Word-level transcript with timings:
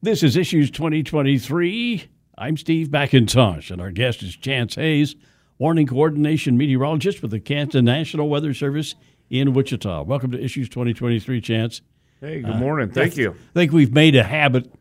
This 0.00 0.22
is 0.22 0.36
Issues 0.36 0.70
2023. 0.70 2.04
I'm 2.38 2.56
Steve 2.56 2.86
McIntosh, 2.86 3.72
and 3.72 3.80
our 3.80 3.90
guest 3.90 4.22
is 4.22 4.36
Chance 4.36 4.76
Hayes, 4.76 5.16
Warning 5.58 5.88
Coordination 5.88 6.56
Meteorologist 6.56 7.20
with 7.20 7.32
the 7.32 7.40
Kansas 7.40 7.82
National 7.82 8.28
Weather 8.28 8.54
Service 8.54 8.94
in 9.28 9.54
Wichita. 9.54 10.02
Welcome 10.04 10.30
to 10.30 10.40
Issues 10.40 10.68
2023, 10.68 11.40
Chance. 11.40 11.82
Hey, 12.20 12.42
good 12.42 12.60
morning. 12.60 12.90
Thank 12.92 13.16
you. 13.16 13.32
I 13.32 13.52
think 13.54 13.72
we've 13.72 13.92
made 13.92 14.14
a 14.14 14.22
habit 14.22 14.72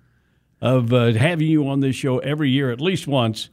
of 0.61 0.93
uh, 0.93 1.13
having 1.13 1.47
you 1.47 1.67
on 1.67 1.79
this 1.79 1.95
show 1.95 2.19
every 2.19 2.51
year, 2.51 2.69
at 2.69 2.79
least 2.79 3.07
once, 3.07 3.49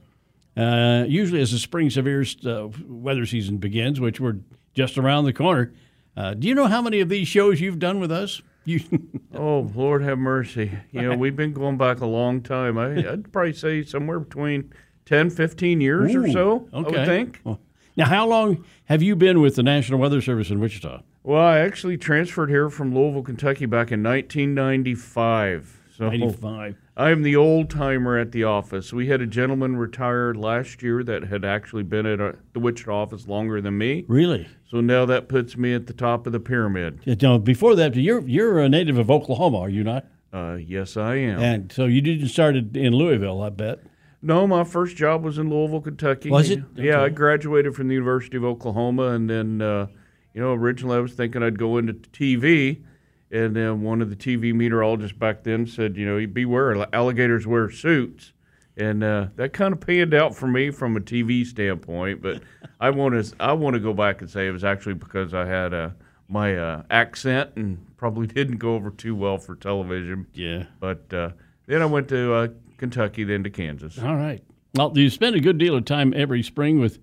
uh, 0.58 1.06
usually 1.08 1.40
as 1.40 1.52
the 1.52 1.58
spring 1.58 1.88
severe 1.88 2.26
uh, 2.44 2.68
weather 2.86 3.24
season 3.24 3.56
begins, 3.56 3.98
which 3.98 4.20
we're 4.20 4.36
just 4.74 4.98
around 4.98 5.24
the 5.24 5.32
corner. 5.32 5.72
Uh, 6.14 6.34
do 6.34 6.46
you 6.46 6.54
know 6.54 6.66
how 6.66 6.82
many 6.82 7.00
of 7.00 7.08
these 7.08 7.26
shows 7.26 7.58
you've 7.58 7.78
done 7.78 8.00
with 8.00 8.12
us? 8.12 8.42
You 8.64 8.80
Oh, 9.34 9.70
Lord 9.74 10.02
have 10.02 10.18
mercy. 10.18 10.70
You 10.90 11.02
know, 11.02 11.16
we've 11.16 11.36
been 11.36 11.52
going 11.52 11.76
back 11.76 12.00
a 12.00 12.06
long 12.06 12.40
time. 12.40 12.78
I, 12.78 12.96
I'd 13.12 13.32
probably 13.32 13.52
say 13.52 13.84
somewhere 13.84 14.20
between 14.20 14.72
10, 15.06 15.30
15 15.30 15.80
years 15.80 16.14
or 16.14 16.26
Ooh, 16.26 16.32
so, 16.32 16.68
I 16.72 16.78
would 16.78 16.86
okay. 16.88 17.04
think. 17.04 17.40
Well, 17.44 17.60
now, 17.96 18.06
how 18.06 18.26
long 18.26 18.64
have 18.86 19.02
you 19.02 19.14
been 19.16 19.40
with 19.40 19.56
the 19.56 19.62
National 19.62 19.98
Weather 19.98 20.20
Service 20.20 20.50
in 20.50 20.60
Wichita? 20.60 21.02
Well, 21.22 21.42
I 21.42 21.58
actually 21.58 21.96
transferred 21.96 22.50
here 22.50 22.68
from 22.68 22.94
Louisville, 22.94 23.22
Kentucky 23.22 23.66
back 23.66 23.92
in 23.92 24.02
1995. 24.02 25.80
So 25.96 26.08
95. 26.08 26.76
I'm 26.96 27.22
the 27.22 27.36
old 27.36 27.70
timer 27.70 28.18
at 28.18 28.32
the 28.32 28.42
office. 28.44 28.92
We 28.92 29.06
had 29.06 29.20
a 29.20 29.26
gentleman 29.26 29.76
retire 29.76 30.34
last 30.34 30.82
year 30.82 31.04
that 31.04 31.24
had 31.24 31.44
actually 31.44 31.84
been 31.84 32.04
at 32.04 32.20
uh 32.20 32.32
the 32.52 32.60
Wichita 32.60 32.92
office 32.92 33.28
longer 33.28 33.60
than 33.60 33.78
me. 33.78 34.04
Really? 34.08 34.48
So 34.68 34.80
now 34.80 35.06
that 35.06 35.28
puts 35.28 35.56
me 35.56 35.72
at 35.72 35.86
the 35.86 35.92
top 35.92 36.26
of 36.26 36.32
the 36.32 36.40
pyramid. 36.40 37.00
You 37.04 37.16
know, 37.22 37.38
before 37.38 37.76
that, 37.76 37.94
you're 37.94 38.26
you're 38.26 38.58
a 38.58 38.68
native 38.68 38.98
of 38.98 39.10
Oklahoma, 39.10 39.60
are 39.60 39.68
you 39.68 39.84
not? 39.84 40.06
Uh, 40.32 40.56
yes, 40.56 40.96
I 40.96 41.14
am. 41.14 41.38
And 41.38 41.72
so 41.72 41.84
you 41.84 42.00
didn't 42.00 42.28
start 42.28 42.56
in 42.56 42.92
Louisville, 42.92 43.40
I 43.40 43.50
bet. 43.50 43.78
No, 44.20 44.46
my 44.48 44.64
first 44.64 44.96
job 44.96 45.22
was 45.22 45.38
in 45.38 45.48
Louisville, 45.48 45.82
Kentucky. 45.82 46.30
Was 46.30 46.50
it? 46.50 46.60
Yeah, 46.74 47.02
I 47.02 47.08
graduated 47.10 47.76
from 47.76 47.86
the 47.88 47.94
University 47.94 48.36
of 48.36 48.44
Oklahoma, 48.44 49.08
and 49.08 49.28
then, 49.28 49.60
uh, 49.60 49.86
you 50.32 50.40
know, 50.40 50.54
originally 50.54 50.96
I 50.96 51.00
was 51.00 51.12
thinking 51.12 51.42
I'd 51.42 51.58
go 51.58 51.76
into 51.76 51.92
TV, 51.92 52.82
and 53.34 53.56
then 53.56 53.82
one 53.82 54.00
of 54.00 54.10
the 54.10 54.16
TV 54.16 54.54
meteorologists 54.54 55.16
back 55.18 55.42
then 55.42 55.66
said, 55.66 55.96
you 55.96 56.06
know, 56.06 56.24
beware, 56.24 56.86
alligators 56.94 57.48
wear 57.48 57.68
suits, 57.68 58.32
and 58.76 59.02
uh, 59.02 59.26
that 59.34 59.52
kind 59.52 59.72
of 59.72 59.80
panned 59.80 60.14
out 60.14 60.36
for 60.36 60.46
me 60.46 60.70
from 60.70 60.96
a 60.96 61.00
TV 61.00 61.44
standpoint. 61.44 62.22
But 62.22 62.42
I 62.80 62.90
want 62.90 63.22
to, 63.22 63.34
I 63.40 63.52
want 63.52 63.74
to 63.74 63.80
go 63.80 63.92
back 63.92 64.20
and 64.20 64.30
say 64.30 64.46
it 64.46 64.52
was 64.52 64.62
actually 64.62 64.94
because 64.94 65.34
I 65.34 65.46
had 65.46 65.74
uh, 65.74 65.90
my 66.28 66.56
uh, 66.56 66.82
accent 66.90 67.50
and 67.56 67.84
probably 67.96 68.26
didn't 68.28 68.58
go 68.58 68.76
over 68.76 68.90
too 68.90 69.16
well 69.16 69.38
for 69.38 69.56
television. 69.56 70.28
Yeah. 70.32 70.66
But 70.78 71.12
uh, 71.12 71.30
then 71.66 71.82
I 71.82 71.86
went 71.86 72.08
to 72.10 72.34
uh, 72.34 72.48
Kentucky, 72.78 73.24
then 73.24 73.42
to 73.42 73.50
Kansas. 73.50 73.98
All 73.98 74.14
right. 74.14 74.44
Well, 74.76 74.96
you 74.96 75.10
spend 75.10 75.34
a 75.34 75.40
good 75.40 75.58
deal 75.58 75.74
of 75.74 75.84
time 75.84 76.14
every 76.16 76.44
spring 76.44 76.78
with 76.78 77.00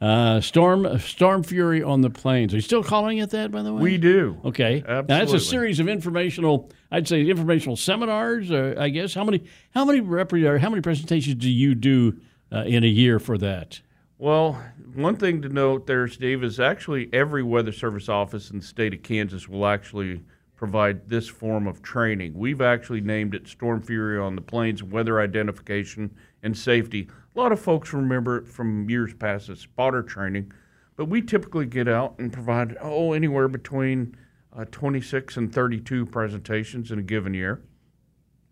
uh, 0.00 0.40
storm 0.40 0.98
storm 0.98 1.42
fury 1.42 1.82
on 1.82 2.00
the 2.00 2.10
plains. 2.10 2.52
Are 2.54 2.56
you 2.56 2.62
still 2.62 2.82
calling 2.82 3.18
it 3.18 3.30
that, 3.30 3.50
by 3.50 3.62
the 3.62 3.72
way? 3.72 3.82
We 3.82 3.98
do. 3.98 4.40
Okay. 4.44 4.82
Now, 4.86 5.02
that's 5.02 5.32
a 5.32 5.40
series 5.40 5.78
of 5.78 5.88
informational, 5.88 6.70
I'd 6.90 7.06
say, 7.06 7.26
informational 7.26 7.76
seminars. 7.76 8.50
Uh, 8.50 8.74
I 8.78 8.88
guess 8.88 9.12
how 9.12 9.24
many 9.24 9.44
how 9.72 9.84
many 9.84 10.00
or 10.00 10.58
how 10.58 10.70
many 10.70 10.80
presentations 10.80 11.36
do 11.36 11.50
you 11.50 11.74
do 11.74 12.18
uh, 12.50 12.64
in 12.66 12.82
a 12.82 12.88
year 12.88 13.18
for 13.18 13.36
that? 13.38 13.80
Well, 14.16 14.62
one 14.94 15.16
thing 15.16 15.40
to 15.42 15.48
note 15.48 15.86
there, 15.86 16.06
Steve, 16.08 16.44
is 16.44 16.60
actually 16.60 17.08
every 17.12 17.42
Weather 17.42 17.72
Service 17.72 18.08
office 18.08 18.50
in 18.50 18.58
the 18.58 18.64
state 18.64 18.92
of 18.92 19.02
Kansas 19.02 19.48
will 19.48 19.66
actually 19.66 20.22
provide 20.56 21.08
this 21.08 21.26
form 21.26 21.66
of 21.66 21.80
training. 21.80 22.34
We've 22.34 22.60
actually 22.60 23.00
named 23.00 23.34
it 23.34 23.48
Storm 23.48 23.80
Fury 23.80 24.18
on 24.18 24.34
the 24.34 24.42
Plains 24.42 24.82
Weather 24.82 25.18
Identification 25.20 26.14
and 26.42 26.56
Safety. 26.56 27.08
A 27.34 27.38
lot 27.38 27.52
of 27.52 27.60
folks 27.60 27.92
remember 27.92 28.38
it 28.38 28.48
from 28.48 28.90
years 28.90 29.14
past 29.14 29.48
as 29.48 29.60
spotter 29.60 30.02
training, 30.02 30.52
but 30.96 31.04
we 31.06 31.22
typically 31.22 31.66
get 31.66 31.86
out 31.86 32.16
and 32.18 32.32
provide, 32.32 32.76
oh, 32.80 33.12
anywhere 33.12 33.46
between 33.46 34.16
uh, 34.56 34.64
26 34.70 35.36
and 35.36 35.54
32 35.54 36.06
presentations 36.06 36.90
in 36.90 36.98
a 36.98 37.02
given 37.02 37.32
year. 37.34 37.62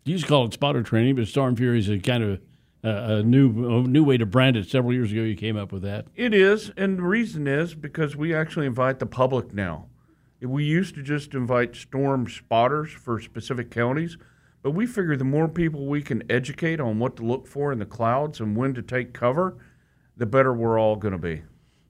You 0.04 0.12
used 0.12 0.24
to 0.24 0.28
call 0.28 0.46
it 0.46 0.52
spotter 0.52 0.82
training, 0.82 1.16
but 1.16 1.26
storm 1.26 1.56
fury 1.56 1.80
is 1.80 1.88
a 1.88 1.98
kind 1.98 2.22
of 2.22 2.40
uh, 2.84 3.16
a 3.16 3.22
new 3.24 3.80
a 3.80 3.82
new 3.82 4.04
way 4.04 4.16
to 4.16 4.24
brand 4.24 4.56
it. 4.56 4.68
Several 4.68 4.92
years 4.92 5.10
ago, 5.10 5.22
you 5.22 5.34
came 5.34 5.56
up 5.56 5.72
with 5.72 5.82
that. 5.82 6.06
It 6.14 6.32
is, 6.32 6.70
and 6.76 6.98
the 6.98 7.02
reason 7.02 7.48
is 7.48 7.74
because 7.74 8.14
we 8.14 8.32
actually 8.32 8.66
invite 8.66 9.00
the 9.00 9.06
public 9.06 9.52
now. 9.52 9.86
We 10.40 10.64
used 10.64 10.94
to 10.94 11.02
just 11.02 11.34
invite 11.34 11.74
storm 11.74 12.28
spotters 12.28 12.92
for 12.92 13.20
specific 13.20 13.72
counties, 13.72 14.16
but 14.62 14.72
we 14.72 14.86
figure 14.86 15.16
the 15.16 15.24
more 15.24 15.48
people 15.48 15.86
we 15.86 16.02
can 16.02 16.22
educate 16.30 16.80
on 16.80 16.98
what 16.98 17.16
to 17.16 17.24
look 17.24 17.46
for 17.46 17.72
in 17.72 17.78
the 17.78 17.86
clouds 17.86 18.40
and 18.40 18.56
when 18.56 18.74
to 18.74 18.82
take 18.82 19.12
cover, 19.12 19.56
the 20.16 20.26
better 20.26 20.52
we're 20.52 20.78
all 20.78 20.96
going 20.96 21.12
to 21.12 21.18
be. 21.18 21.42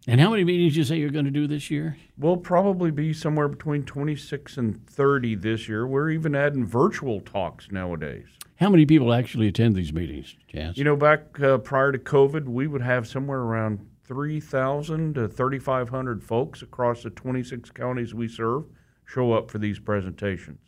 And 0.06 0.20
how 0.20 0.30
many 0.30 0.42
meetings 0.42 0.72
do 0.72 0.78
you 0.78 0.84
say 0.84 0.96
you're 0.96 1.10
going 1.10 1.26
to 1.26 1.30
do 1.30 1.46
this 1.46 1.70
year? 1.70 1.96
We'll 2.16 2.38
probably 2.38 2.90
be 2.90 3.12
somewhere 3.12 3.48
between 3.48 3.82
26 3.82 4.56
and 4.56 4.86
30 4.86 5.34
this 5.34 5.68
year. 5.68 5.86
We're 5.86 6.10
even 6.10 6.34
adding 6.34 6.66
virtual 6.66 7.20
talks 7.20 7.70
nowadays. 7.70 8.26
How 8.56 8.70
many 8.70 8.86
people 8.86 9.12
actually 9.12 9.48
attend 9.48 9.76
these 9.76 9.92
meetings, 9.92 10.34
Chance? 10.48 10.78
You 10.78 10.84
know, 10.84 10.96
back 10.96 11.38
uh, 11.40 11.58
prior 11.58 11.92
to 11.92 11.98
COVID, 11.98 12.46
we 12.46 12.66
would 12.66 12.80
have 12.80 13.06
somewhere 13.06 13.40
around 13.40 13.86
3,000 14.04 15.14
to 15.14 15.28
3,500 15.28 16.24
folks 16.24 16.62
across 16.62 17.02
the 17.02 17.10
26 17.10 17.70
counties 17.70 18.14
we 18.14 18.28
serve 18.28 18.64
show 19.04 19.32
up 19.32 19.50
for 19.50 19.58
these 19.58 19.78
presentations. 19.78 20.58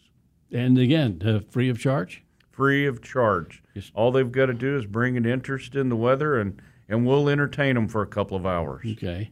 And 0.52 0.78
again, 0.78 1.22
uh, 1.24 1.40
free 1.50 1.68
of 1.68 1.78
charge. 1.78 2.22
Free 2.50 2.86
of 2.86 3.02
charge. 3.02 3.62
Yes. 3.74 3.90
All 3.94 4.12
they've 4.12 4.30
got 4.30 4.46
to 4.46 4.54
do 4.54 4.76
is 4.76 4.86
bring 4.86 5.16
an 5.16 5.24
interest 5.24 5.74
in 5.74 5.88
the 5.88 5.96
weather, 5.96 6.38
and, 6.38 6.60
and 6.88 7.06
we'll 7.06 7.28
entertain 7.28 7.74
them 7.74 7.88
for 7.88 8.02
a 8.02 8.06
couple 8.06 8.36
of 8.36 8.44
hours. 8.46 8.86
Okay. 8.86 9.30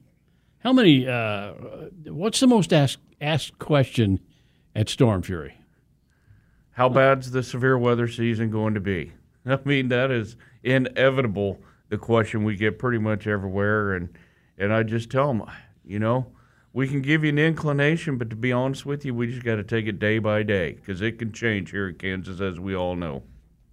How 0.60 0.72
many? 0.72 1.06
Uh, 1.06 1.52
what's 2.06 2.40
the 2.40 2.46
most 2.46 2.72
asked 2.72 2.98
asked 3.20 3.58
question 3.58 4.20
at 4.74 4.88
Storm 4.88 5.22
Fury? 5.22 5.54
How 6.72 6.88
bad's 6.88 7.30
the 7.30 7.42
severe 7.42 7.76
weather 7.78 8.08
season 8.08 8.50
going 8.50 8.74
to 8.74 8.80
be? 8.80 9.12
I 9.46 9.58
mean, 9.64 9.88
that 9.88 10.10
is 10.10 10.36
inevitable. 10.62 11.60
The 11.88 11.98
question 11.98 12.44
we 12.44 12.56
get 12.56 12.78
pretty 12.78 12.98
much 12.98 13.26
everywhere, 13.26 13.94
and 13.94 14.08
and 14.58 14.72
I 14.72 14.82
just 14.82 15.10
tell 15.10 15.28
them, 15.28 15.42
you 15.84 15.98
know, 15.98 16.26
we 16.72 16.86
can 16.86 17.00
give 17.00 17.24
you 17.24 17.30
an 17.30 17.38
inclination, 17.38 18.18
but 18.18 18.30
to 18.30 18.36
be 18.36 18.52
honest 18.52 18.84
with 18.86 19.04
you, 19.04 19.14
we 19.14 19.26
just 19.28 19.44
got 19.44 19.56
to 19.56 19.64
take 19.64 19.86
it 19.86 19.98
day 19.98 20.18
by 20.18 20.42
day 20.42 20.72
because 20.72 21.00
it 21.00 21.18
can 21.18 21.32
change 21.32 21.70
here 21.70 21.88
in 21.88 21.94
Kansas, 21.96 22.40
as 22.40 22.60
we 22.60 22.74
all 22.74 22.94
know. 22.96 23.22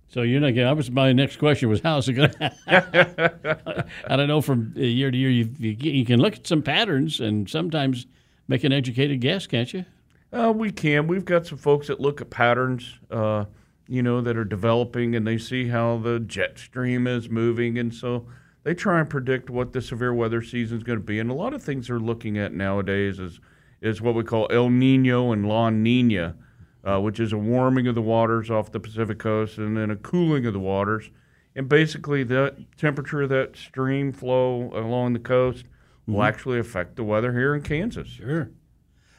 So 0.08 0.22
you're 0.22 0.40
not. 0.40 0.54
getting- 0.54 0.68
I 0.68 0.74
was 0.74 0.90
my 0.90 1.12
next 1.12 1.38
question 1.38 1.68
was 1.68 1.82
how's 1.82 2.08
it 2.08 2.14
going? 2.14 2.30
to 2.40 3.86
I 4.08 4.16
don't 4.16 4.28
know. 4.28 4.40
From 4.42 4.74
uh, 4.78 4.80
year 4.80 5.12
to 5.12 5.18
year, 5.18 5.30
you, 5.30 5.50
you 5.58 5.72
you 5.78 6.06
can 6.06 6.20
look 6.20 6.36
at 6.36 6.48
some 6.48 6.62
patterns 6.62 7.20
and 7.20 7.50
sometimes 7.50 8.06
make 8.48 8.64
an 8.64 8.72
educated 8.72 9.20
guess, 9.20 9.48
can't 9.48 9.74
you? 9.74 9.86
Uh, 10.32 10.54
we 10.56 10.72
can. 10.72 11.08
We've 11.08 11.26
got 11.26 11.46
some 11.48 11.58
folks 11.58 11.88
that 11.88 12.00
look 12.00 12.22
at 12.22 12.30
patterns, 12.30 12.94
uh, 13.10 13.46
you 13.88 14.04
know, 14.04 14.22
that 14.22 14.38
are 14.38 14.46
developing, 14.46 15.16
and 15.16 15.26
they 15.26 15.38
see 15.38 15.68
how 15.68 15.98
the 15.98 16.20
jet 16.20 16.60
stream 16.60 17.08
is 17.08 17.30
moving, 17.30 17.78
and 17.78 17.94
so 17.94 18.26
they 18.66 18.74
try 18.74 19.00
and 19.00 19.10
predict 19.10 19.50
what 19.50 19.72
the 19.72 19.82
severe 19.82 20.14
weather 20.14 20.42
season 20.42 20.78
is 20.78 20.84
going 20.84 21.00
to 21.00 21.06
be. 21.06 21.20
And 21.20 21.30
a 21.30 21.36
lot 21.36 21.54
of 21.54 21.64
things 21.64 21.88
they're 21.88 22.00
looking 22.00 22.38
at 22.38 22.52
nowadays 22.52 23.20
is 23.20 23.40
is 23.80 24.02
what 24.02 24.16
we 24.16 24.24
call 24.24 24.48
El 24.52 24.70
Nino 24.70 25.32
and 25.32 25.48
La 25.48 25.70
Nina, 25.70 26.36
uh, 26.84 27.00
which 27.00 27.20
is 27.20 27.32
a 27.32 27.38
warming 27.38 27.88
of 27.88 27.94
the 27.94 28.02
waters 28.02 28.50
off 28.50 28.72
the 28.72 28.80
Pacific 28.80 29.20
coast 29.20 29.60
and 29.60 29.78
then 29.78 29.92
a 29.92 29.96
cooling 29.96 30.46
of 30.48 30.54
the 30.54 30.60
waters. 30.60 31.12
And 31.56 31.70
basically, 31.70 32.24
the 32.24 32.66
temperature 32.78 33.22
of 33.22 33.30
that 33.30 33.56
stream 33.56 34.12
flow 34.12 34.72
along 34.74 35.14
the 35.14 35.20
coast 35.20 35.66
will 36.08 36.24
actually 36.24 36.58
affect 36.58 36.96
the 36.96 37.04
weather 37.04 37.34
here 37.34 37.54
in 37.54 37.62
Kansas. 37.62 38.08
Sure. 38.08 38.50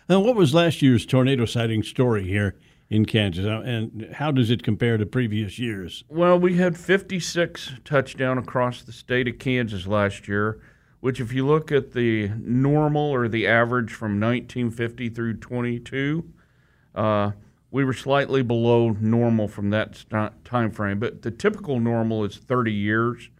Now, 0.08 0.20
what 0.20 0.34
was 0.34 0.54
last 0.54 0.82
year's 0.82 1.06
tornado 1.06 1.44
sighting 1.44 1.84
story 1.84 2.26
here 2.26 2.56
in 2.88 3.04
Kansas, 3.04 3.44
and 3.44 4.08
how 4.14 4.30
does 4.30 4.50
it 4.50 4.62
compare 4.62 4.96
to 4.96 5.06
previous 5.06 5.58
years? 5.58 6.04
Well, 6.08 6.38
we 6.38 6.56
had 6.56 6.76
56 6.76 7.72
touchdown 7.84 8.38
across 8.38 8.82
the 8.82 8.92
state 8.92 9.26
of 9.26 9.38
Kansas 9.38 9.86
last 9.86 10.28
year, 10.28 10.60
which, 11.00 11.20
if 11.20 11.32
you 11.32 11.46
look 11.46 11.72
at 11.72 11.92
the 11.92 12.28
normal 12.38 13.10
or 13.10 13.28
the 13.28 13.46
average 13.46 13.92
from 13.92 14.20
1950 14.20 15.08
through 15.08 15.34
22, 15.34 16.24
uh, 16.94 17.32
we 17.72 17.84
were 17.84 17.92
slightly 17.92 18.42
below 18.42 18.90
normal 19.00 19.48
from 19.48 19.70
that 19.70 20.04
time 20.44 20.70
frame. 20.70 21.00
But 21.00 21.22
the 21.22 21.32
typical 21.32 21.80
normal 21.80 22.24
is 22.24 22.36
30 22.36 22.72
years, 22.72 23.30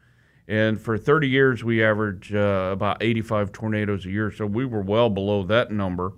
and 0.48 0.80
for 0.80 0.98
30 0.98 1.28
years 1.28 1.62
we 1.62 1.84
average 1.84 2.34
uh, 2.34 2.70
about 2.72 3.00
85 3.00 3.52
tornadoes 3.52 4.06
a 4.06 4.10
year. 4.10 4.32
So 4.32 4.44
we 4.44 4.64
were 4.64 4.82
well 4.82 5.08
below 5.08 5.44
that 5.44 5.70
number. 5.70 6.14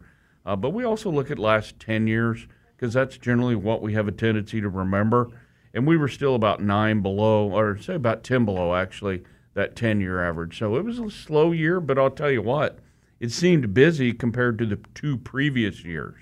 Uh, 0.47 0.57
but 0.57 0.71
we 0.71 0.83
also 0.83 1.11
look 1.11 1.31
at 1.31 1.39
last 1.39 1.79
10 1.79 2.07
years 2.07 2.47
because 2.79 2.95
that's 2.95 3.19
generally 3.19 3.57
what 3.57 3.83
we 3.83 3.95
have 3.95 4.07
a 4.07 4.13
tendency 4.13 4.61
to 4.61 4.69
remember. 4.69 5.29
And 5.75 5.87
we 5.87 5.97
were 5.97 6.09
still 6.09 6.37
about 6.37 6.63
nine 6.63 7.03
below, 7.03 7.51
or 7.51 7.77
say 7.77 7.97
about 7.97 8.23
10 8.23 8.45
below, 8.45 8.75
actually, 8.75 9.25
that 9.55 9.75
10 9.75 10.01
year 10.01 10.23
average. 10.25 10.59
So 10.59 10.77
it 10.77 10.85
was 10.85 10.99
a 10.99 11.11
slow 11.11 11.53
year, 11.53 11.81
but 11.81 11.99
I'll 11.99 12.11
tell 12.11 12.31
you 12.31 12.43
what, 12.43 12.79
it 13.21 13.33
seemed 13.33 13.75
busy 13.75 14.13
compared 14.13 14.59
to 14.59 14.67
the 14.67 14.79
two 14.95 15.19
previous 15.19 15.85
years 15.85 16.17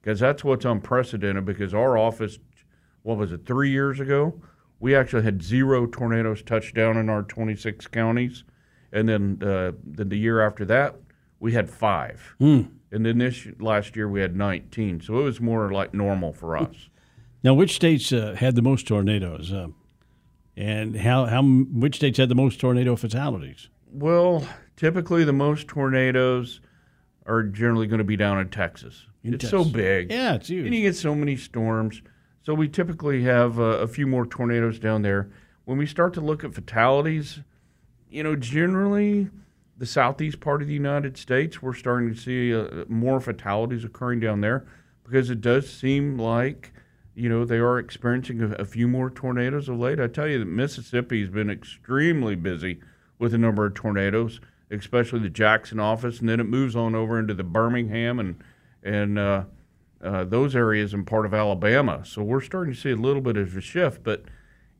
because 0.00 0.20
that's 0.20 0.42
what's 0.42 0.64
unprecedented 0.64 1.44
because 1.44 1.74
our 1.74 1.98
office 1.98 2.38
what 3.02 3.16
was 3.16 3.32
it, 3.32 3.46
three 3.46 3.70
years 3.70 4.00
ago, 4.00 4.40
we 4.78 4.94
actually 4.94 5.22
had 5.22 5.42
zero 5.42 5.86
tornadoes 5.86 6.42
touch 6.42 6.74
down 6.74 6.96
in 6.96 7.08
our 7.08 7.22
26 7.22 7.86
counties. 7.88 8.44
And 8.92 9.08
then, 9.08 9.38
uh, 9.42 9.72
then 9.84 10.08
the 10.08 10.18
year 10.18 10.40
after 10.40 10.64
that, 10.66 10.96
we 11.38 11.52
had 11.52 11.70
five. 11.70 12.34
Hmm. 12.38 12.62
And 12.92 13.06
then 13.06 13.18
this 13.18 13.46
last 13.58 13.94
year, 13.96 14.08
we 14.08 14.20
had 14.20 14.36
19. 14.36 15.00
So 15.00 15.18
it 15.18 15.22
was 15.22 15.40
more 15.40 15.72
like 15.72 15.94
normal 15.94 16.32
for 16.32 16.56
us. 16.56 16.88
Now, 17.42 17.54
which 17.54 17.74
states 17.74 18.12
uh, 18.12 18.36
had 18.38 18.54
the 18.54 18.60
most 18.60 18.86
tornadoes? 18.86 19.50
Uh, 19.50 19.68
and 20.58 20.94
how, 20.94 21.24
how 21.24 21.42
which 21.42 21.96
states 21.96 22.18
had 22.18 22.28
the 22.28 22.34
most 22.34 22.60
tornado 22.60 22.96
fatalities? 22.96 23.70
Well, 23.90 24.46
typically 24.76 25.24
the 25.24 25.32
most 25.32 25.66
tornadoes 25.66 26.60
are 27.24 27.42
generally 27.42 27.86
going 27.86 27.98
to 27.98 28.04
be 28.04 28.16
down 28.16 28.38
in 28.40 28.50
Texas. 28.50 29.06
In 29.22 29.32
it's 29.34 29.48
so 29.48 29.64
big. 29.64 30.10
Yeah, 30.10 30.34
it's 30.34 30.48
huge. 30.48 30.66
And 30.66 30.74
you 30.74 30.82
get 30.82 30.96
so 30.96 31.14
many 31.14 31.36
storms. 31.36 32.02
So 32.42 32.54
we 32.54 32.68
typically 32.68 33.22
have 33.22 33.58
uh, 33.58 33.62
a 33.62 33.86
few 33.86 34.06
more 34.06 34.26
tornadoes 34.26 34.78
down 34.78 35.02
there. 35.02 35.30
When 35.64 35.78
we 35.78 35.86
start 35.86 36.14
to 36.14 36.20
look 36.20 36.42
at 36.44 36.54
fatalities, 36.54 37.40
you 38.10 38.22
know, 38.22 38.36
generally 38.36 39.28
the 39.80 39.86
southeast 39.86 40.40
part 40.40 40.60
of 40.60 40.68
the 40.68 40.74
United 40.74 41.16
States, 41.16 41.62
we're 41.62 41.72
starting 41.72 42.14
to 42.14 42.20
see 42.20 42.54
uh, 42.54 42.84
more 42.86 43.18
fatalities 43.18 43.82
occurring 43.82 44.20
down 44.20 44.42
there 44.42 44.66
because 45.04 45.30
it 45.30 45.40
does 45.40 45.72
seem 45.72 46.18
like, 46.18 46.74
you 47.14 47.30
know, 47.30 47.46
they 47.46 47.56
are 47.56 47.78
experiencing 47.78 48.42
a, 48.42 48.50
a 48.56 48.66
few 48.66 48.86
more 48.86 49.08
tornadoes 49.08 49.70
of 49.70 49.78
late. 49.78 49.98
I 49.98 50.06
tell 50.06 50.28
you 50.28 50.38
that 50.38 50.44
Mississippi 50.44 51.22
has 51.22 51.30
been 51.30 51.48
extremely 51.48 52.34
busy 52.34 52.80
with 53.18 53.32
a 53.32 53.38
number 53.38 53.64
of 53.64 53.72
tornadoes, 53.72 54.38
especially 54.70 55.20
the 55.20 55.30
Jackson 55.30 55.80
office, 55.80 56.20
and 56.20 56.28
then 56.28 56.40
it 56.40 56.44
moves 56.44 56.76
on 56.76 56.94
over 56.94 57.18
into 57.18 57.32
the 57.32 57.42
Birmingham 57.42 58.20
and 58.20 58.44
and 58.82 59.18
uh, 59.18 59.44
uh, 60.04 60.24
those 60.24 60.54
areas 60.54 60.92
and 60.92 61.06
part 61.06 61.24
of 61.24 61.32
Alabama. 61.32 62.02
So 62.04 62.22
we're 62.22 62.42
starting 62.42 62.74
to 62.74 62.78
see 62.78 62.90
a 62.90 62.96
little 62.96 63.22
bit 63.22 63.38
of 63.38 63.56
a 63.56 63.62
shift, 63.62 64.02
but 64.02 64.24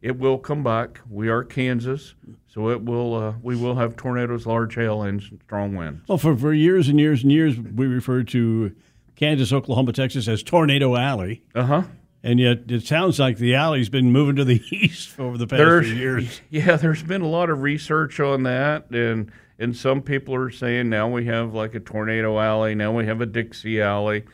it 0.03 0.19
will 0.19 0.39
come 0.39 0.63
back. 0.63 1.01
We 1.09 1.29
are 1.29 1.45
Kansas, 1.45 2.15
so 2.47 2.71
it 2.71 2.83
will. 2.83 3.15
Uh, 3.15 3.35
we 3.43 3.57
will 3.57 3.77
have 3.77 3.97
tornadoes, 3.97 4.47
large 4.47 4.75
hail, 4.75 5.03
and 5.03 5.23
strong 5.45 5.75
winds. 5.75 6.09
Well, 6.09 6.19
for, 6.19 6.37
for 6.37 6.53
years 6.53 6.89
and 6.89 6.99
years 6.99 7.23
and 7.23 7.31
years, 7.31 7.59
we 7.59 7.87
referred 7.87 8.29
to 8.29 8.75
Kansas, 9.17 9.53
Oklahoma, 9.53 9.93
Texas 9.93 10.27
as 10.29 10.43
Tornado 10.43 10.97
Alley. 10.97 11.43
Uh 11.55 11.65
huh. 11.65 11.83
And 12.23 12.39
yet 12.39 12.71
it 12.71 12.87
sounds 12.87 13.19
like 13.19 13.39
the 13.39 13.55
alley's 13.55 13.89
been 13.89 14.13
moving 14.13 14.37
to 14.37 14.45
the 14.45 14.63
east 14.71 15.19
over 15.19 15.39
the 15.39 15.47
past 15.47 15.59
There's 15.59 15.87
few 15.87 15.95
years. 15.95 16.41
yeah, 16.51 16.77
there's 16.77 17.03
been 17.03 17.23
a 17.23 17.29
lot 17.29 17.51
of 17.51 17.61
research 17.61 18.21
on 18.21 18.43
that, 18.45 18.91
and 18.91 19.31
and 19.59 19.77
some 19.77 20.01
people 20.01 20.35
are 20.35 20.51
saying 20.51 20.89
now 20.89 21.09
we 21.09 21.27
have 21.27 21.53
like 21.55 21.75
a 21.75 21.81
tornado 21.81 22.39
alley, 22.39 22.75
now 22.75 22.97
we 22.97 23.05
have 23.07 23.21
a 23.21 23.27
Dixie 23.27 23.83
alley, 23.83 24.25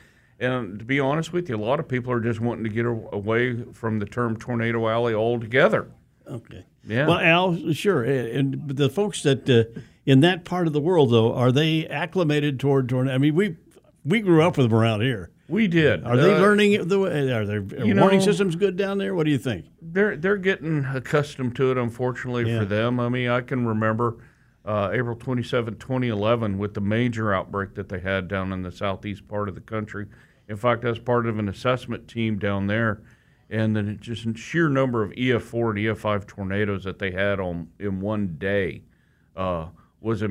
and 0.41 0.79
to 0.79 0.85
be 0.85 1.01
honest 1.01 1.33
with 1.33 1.49
you, 1.49 1.57
a 1.57 1.59
lot 1.59 1.81
of 1.81 1.89
people 1.89 2.13
are 2.13 2.21
just 2.21 2.41
wanting 2.41 2.65
to 2.65 2.71
get 2.71 2.85
away 2.87 3.63
from 3.73 3.99
the 3.99 4.07
term 4.07 4.37
tornado 4.37 4.89
alley 4.89 5.15
altogether. 5.15 5.89
Okay. 6.29 6.65
Yeah. 6.87 7.07
Well, 7.07 7.19
Al, 7.19 7.73
sure. 7.73 8.03
And 8.05 8.69
the 8.69 8.89
folks 8.89 9.23
that 9.23 9.49
uh, 9.49 9.65
in 10.05 10.21
that 10.21 10.45
part 10.45 10.67
of 10.67 10.73
the 10.73 10.81
world, 10.81 11.11
though, 11.11 11.35
are 11.35 11.51
they 11.53 11.87
acclimated 11.89 12.61
toward 12.61 12.89
tornado? 12.89 13.15
I 13.15 13.19
mean, 13.19 13.35
we 13.35 13.57
we 14.05 14.21
grew 14.21 14.43
up 14.43 14.57
with 14.57 14.69
them 14.71 14.79
around 14.79 15.01
here. 15.03 15.31
We 15.49 15.69
did. 15.69 16.03
Are 16.05 16.17
they 16.17 16.35
Uh, 16.35 16.41
learning 16.41 16.89
the 16.89 16.99
way? 16.99 17.31
Are 17.33 17.45
their 17.47 17.63
warning 17.63 18.19
know- 18.19 18.25
systems 18.25 18.57
good 18.57 18.77
down 18.77 18.99
there? 18.99 19.15
What 19.15 19.25
do 19.27 19.31
you 19.31 19.39
think? 19.39 19.67
they're 19.81 20.17
they're 20.17 20.37
getting 20.37 20.85
accustomed 20.85 21.55
to 21.57 21.71
it. 21.71 21.79
Unfortunately 21.79 22.51
Yeah. 22.51 22.59
for 22.61 22.65
them, 22.65 22.99
I 23.01 23.09
mean, 23.09 23.29
I 23.29 23.41
can 23.41 23.67
remember 23.67 24.17
uh, 24.67 24.91
April 24.93 25.15
27, 25.15 25.79
2011, 25.79 26.59
with 26.59 26.75
the 26.75 26.81
major 26.81 27.33
outbreak 27.33 27.75
that 27.75 27.89
they 27.89 28.01
had 28.01 28.27
down 28.27 28.53
in 28.53 28.63
the 28.63 28.73
southeast 28.73 29.27
part 29.29 29.49
of 29.49 29.55
the 29.55 29.61
country. 29.61 30.07
In 30.49 30.57
fact, 30.57 30.85
I 30.85 30.89
was 30.89 30.99
part 30.99 31.27
of 31.27 31.39
an 31.39 31.49
assessment 31.49 32.09
team 32.09 32.39
down 32.39 32.67
there, 32.67 33.03
and 33.49 33.77
then 33.77 33.97
just 34.01 34.37
sheer 34.37 34.69
number 34.69 35.05
of 35.05 35.13
EF4 35.13 35.71
and 35.71 35.79
EF5 35.79 36.27
tornadoes 36.27 36.83
that 36.83 36.99
they 36.99 37.13
had 37.13 37.39
on 37.39 37.69
in 37.79 38.01
one 38.01 38.37
day 38.39 38.83
uh, 39.37 39.67
was 40.01 40.25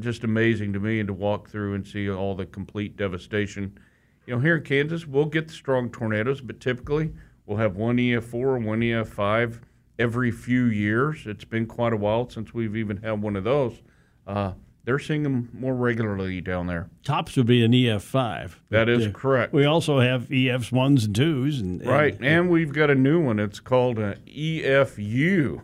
just 0.00 0.24
amazing 0.24 0.72
to 0.72 0.80
me, 0.80 0.98
and 0.98 1.06
to 1.06 1.12
walk 1.12 1.48
through 1.48 1.74
and 1.74 1.86
see 1.86 2.10
all 2.10 2.34
the 2.34 2.46
complete 2.46 2.96
devastation. 2.96 3.78
You 4.26 4.34
know, 4.34 4.40
here 4.40 4.56
in 4.56 4.64
Kansas, 4.64 5.06
we'll 5.06 5.26
get 5.26 5.46
the 5.46 5.54
strong 5.54 5.90
tornadoes, 5.90 6.40
but 6.40 6.58
typically 6.58 7.12
we'll 7.46 7.58
have 7.58 7.76
one 7.76 7.98
EF4 7.98 8.56
and 8.56 8.66
one 8.66 8.80
EF5 8.80 9.60
every 10.00 10.30
few 10.30 10.64
years. 10.64 11.26
It's 11.26 11.44
been 11.44 11.66
quite 11.66 11.92
a 11.92 11.96
while 11.96 12.28
since 12.30 12.54
we've 12.54 12.74
even 12.74 12.96
had 12.98 13.20
one 13.22 13.36
of 13.36 13.44
those. 13.44 13.80
Uh, 14.26 14.52
they're 14.84 14.98
seeing 14.98 15.22
them 15.22 15.50
more 15.52 15.74
regularly 15.74 16.40
down 16.40 16.66
there. 16.66 16.88
Tops 17.04 17.36
would 17.36 17.46
be 17.46 17.62
an 17.62 17.74
EF 17.74 18.02
five. 18.02 18.60
That 18.70 18.88
is 18.88 19.08
correct. 19.12 19.52
We 19.52 19.66
also 19.66 20.00
have 20.00 20.22
EFs 20.28 20.72
ones 20.72 21.04
and 21.04 21.14
twos, 21.14 21.60
and, 21.60 21.82
and 21.82 21.90
Right, 21.90 22.16
and 22.20 22.48
we've 22.48 22.72
got 22.72 22.88
a 22.90 22.94
new 22.94 23.20
one. 23.22 23.38
It's 23.38 23.60
called 23.60 23.98
an 23.98 24.18
EFU, 24.26 25.60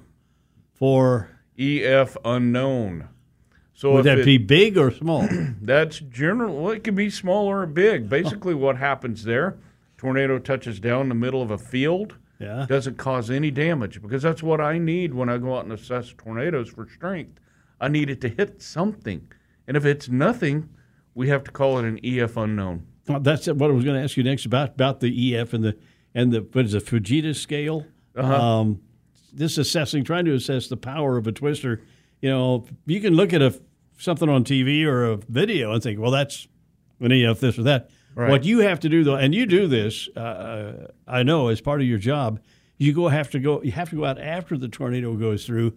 for 0.75 1.31
EF 1.59 2.17
unknown. 2.25 3.09
So 3.73 3.93
would 3.95 4.05
that 4.05 4.19
it- 4.21 4.25
be 4.27 4.39
big 4.39 4.77
or 4.77 4.91
small? 4.91 5.27
That's 5.63 5.99
general. 6.01 6.63
Well, 6.63 6.73
it 6.73 6.85
can 6.85 6.95
be 6.95 7.09
small 7.11 7.47
or 7.47 7.65
big. 7.67 8.09
Basically, 8.11 8.55
what 8.55 8.77
happens 8.77 9.25
there? 9.25 9.57
Tornado 9.97 10.39
touches 10.39 10.79
down 10.79 11.03
in 11.03 11.09
the 11.09 11.15
middle 11.15 11.41
of 11.43 11.51
a 11.51 11.59
field. 11.59 12.17
Yeah. 12.39 12.67
Doesn't 12.69 12.99
cause 12.99 13.31
any 13.31 13.51
damage 13.51 14.03
because 14.03 14.23
that's 14.23 14.43
what 14.43 14.61
I 14.61 14.79
need 14.79 15.15
when 15.15 15.29
I 15.29 15.39
go 15.39 15.57
out 15.57 15.65
and 15.65 15.73
assess 15.73 16.13
tornadoes 16.17 16.69
for 16.69 16.89
strength. 16.89 17.41
I 17.81 17.89
need 17.89 18.11
it 18.11 18.21
to 18.23 18.29
hit 18.29 18.63
something, 18.63 19.29
and 19.67 19.77
if 19.77 19.85
it's 19.85 20.09
nothing, 20.09 20.71
we 21.15 21.29
have 21.29 21.45
to 21.45 21.51
call 21.51 21.79
it 21.79 21.85
an 21.85 22.01
EF 22.03 22.37
unknown. 22.37 22.87
Well, 23.07 23.21
that's 23.21 23.47
what 23.47 23.71
I 23.71 23.73
was 23.73 23.85
going 23.85 23.97
to 23.97 24.03
ask 24.03 24.17
you 24.17 24.23
next 24.23 24.47
about 24.47 24.71
about 24.71 25.01
the 25.01 25.37
EF 25.37 25.53
and 25.53 25.63
the 25.63 25.77
and 26.15 26.33
the 26.33 26.41
what 26.41 26.65
is 26.65 26.75
it 26.75 26.85
Fujita 26.85 27.35
scale? 27.35 27.87
Uh-huh. 28.15 28.35
Um, 28.35 28.81
this 29.33 29.59
assessing, 29.59 30.05
trying 30.05 30.25
to 30.25 30.35
assess 30.35 30.69
the 30.69 30.77
power 30.77 31.17
of 31.17 31.27
a 31.27 31.33
twister. 31.33 31.83
You 32.23 32.31
know, 32.31 32.67
you 32.87 33.01
can 33.01 33.15
look 33.15 33.35
at 33.35 33.43
a 33.43 33.61
something 33.99 34.29
on 34.29 34.45
TV 34.45 34.85
or 34.85 35.05
a 35.05 35.17
video 35.17 35.73
and 35.73 35.83
think, 35.83 36.01
well, 36.01 36.11
that's 36.11 36.49
an 37.01 37.13
EF 37.13 37.41
this 37.41 37.59
or 37.59 37.65
that. 37.65 37.91
Right. 38.17 38.31
What 38.31 38.45
you 38.45 38.61
have 38.61 38.81
to 38.81 38.89
do 38.89 39.05
though, 39.05 39.15
and 39.15 39.33
you 39.35 39.47
do 39.47 39.69
this, 39.69 40.09
uh, 40.17 40.89
I 41.07 41.23
know 41.23 41.49
as 41.49 41.61
part 41.61 41.81
of 41.83 41.87
your 41.87 41.99
job, 41.99 42.41
you 42.79 42.93
go 42.93 43.09
have 43.09 43.31
to 43.31 43.39
go. 43.39 43.63
You 43.63 43.73
have 43.73 43.91
to 43.91 43.97
go 43.97 44.05
out 44.07 44.19
after 44.19 44.57
the 44.59 44.69
tornado 44.69 45.15
goes 45.15 45.45
through. 45.47 45.75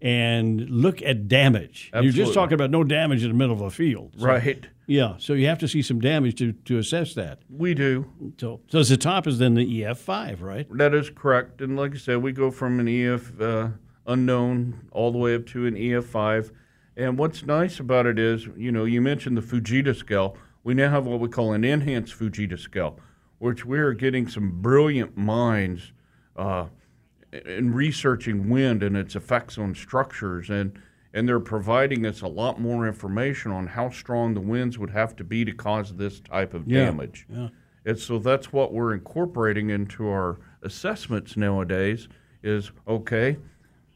And 0.00 0.60
look 0.70 1.02
at 1.02 1.26
damage. 1.26 1.90
You're 1.92 2.12
just 2.12 2.32
talking 2.32 2.54
about 2.54 2.70
no 2.70 2.84
damage 2.84 3.24
in 3.24 3.30
the 3.30 3.34
middle 3.34 3.54
of 3.56 3.60
a 3.62 3.70
field. 3.70 4.14
So- 4.16 4.26
Right. 4.26 4.64
yeah, 4.86 5.14
so 5.18 5.32
you 5.32 5.46
have 5.48 5.58
to 5.58 5.66
see 5.66 5.82
some 5.82 5.98
damage 5.98 6.36
to, 6.36 6.52
to 6.52 6.78
assess 6.78 7.14
that. 7.14 7.40
We 7.50 7.74
do. 7.74 8.06
So, 8.38 8.60
so 8.68 8.84
the 8.84 8.96
top 8.96 9.26
is 9.26 9.38
then 9.40 9.54
the 9.54 9.84
EF 9.84 9.98
five, 9.98 10.40
right? 10.40 10.68
That 10.76 10.94
is 10.94 11.10
correct. 11.10 11.60
And 11.62 11.76
like 11.76 11.94
I 11.94 11.98
said, 11.98 12.18
we 12.22 12.30
go 12.30 12.52
from 12.52 12.78
an 12.78 12.86
EF 12.86 13.40
uh, 13.40 13.70
unknown 14.06 14.86
all 14.92 15.10
the 15.10 15.18
way 15.18 15.34
up 15.34 15.46
to 15.46 15.66
an 15.66 15.74
EF5. 15.74 16.52
And 16.96 17.18
what's 17.18 17.44
nice 17.44 17.80
about 17.80 18.06
it 18.06 18.20
is, 18.20 18.46
you 18.56 18.70
know, 18.70 18.84
you 18.84 19.00
mentioned 19.00 19.36
the 19.36 19.42
Fujita 19.42 19.96
scale. 19.96 20.36
We 20.64 20.74
now 20.74 20.90
have 20.90 21.06
what 21.06 21.20
we 21.20 21.28
call 21.28 21.52
an 21.52 21.64
enhanced 21.64 22.18
Fujita 22.18 22.58
scale, 22.58 22.98
which 23.38 23.64
we're 23.64 23.92
getting 23.92 24.28
some 24.28 24.60
brilliant 24.60 25.16
minds 25.16 25.92
uh, 26.36 26.66
in 27.32 27.72
researching 27.72 28.48
wind 28.48 28.82
and 28.82 28.96
its 28.96 29.14
effects 29.16 29.58
on 29.58 29.74
structures. 29.74 30.50
And, 30.50 30.78
and 31.14 31.28
they're 31.28 31.40
providing 31.40 32.04
us 32.06 32.20
a 32.20 32.26
lot 32.28 32.60
more 32.60 32.86
information 32.86 33.50
on 33.50 33.66
how 33.66 33.90
strong 33.90 34.34
the 34.34 34.40
winds 34.40 34.78
would 34.78 34.90
have 34.90 35.16
to 35.16 35.24
be 35.24 35.44
to 35.44 35.52
cause 35.52 35.94
this 35.94 36.20
type 36.20 36.54
of 36.54 36.66
Yeah. 36.68 36.84
damage. 36.86 37.26
Yeah. 37.30 37.48
And 37.84 37.98
so 37.98 38.18
that's 38.18 38.52
what 38.52 38.72
we're 38.72 38.92
incorporating 38.92 39.70
into 39.70 40.06
our 40.08 40.38
assessments 40.62 41.36
nowadays 41.36 42.08
is 42.42 42.70
okay, 42.86 43.38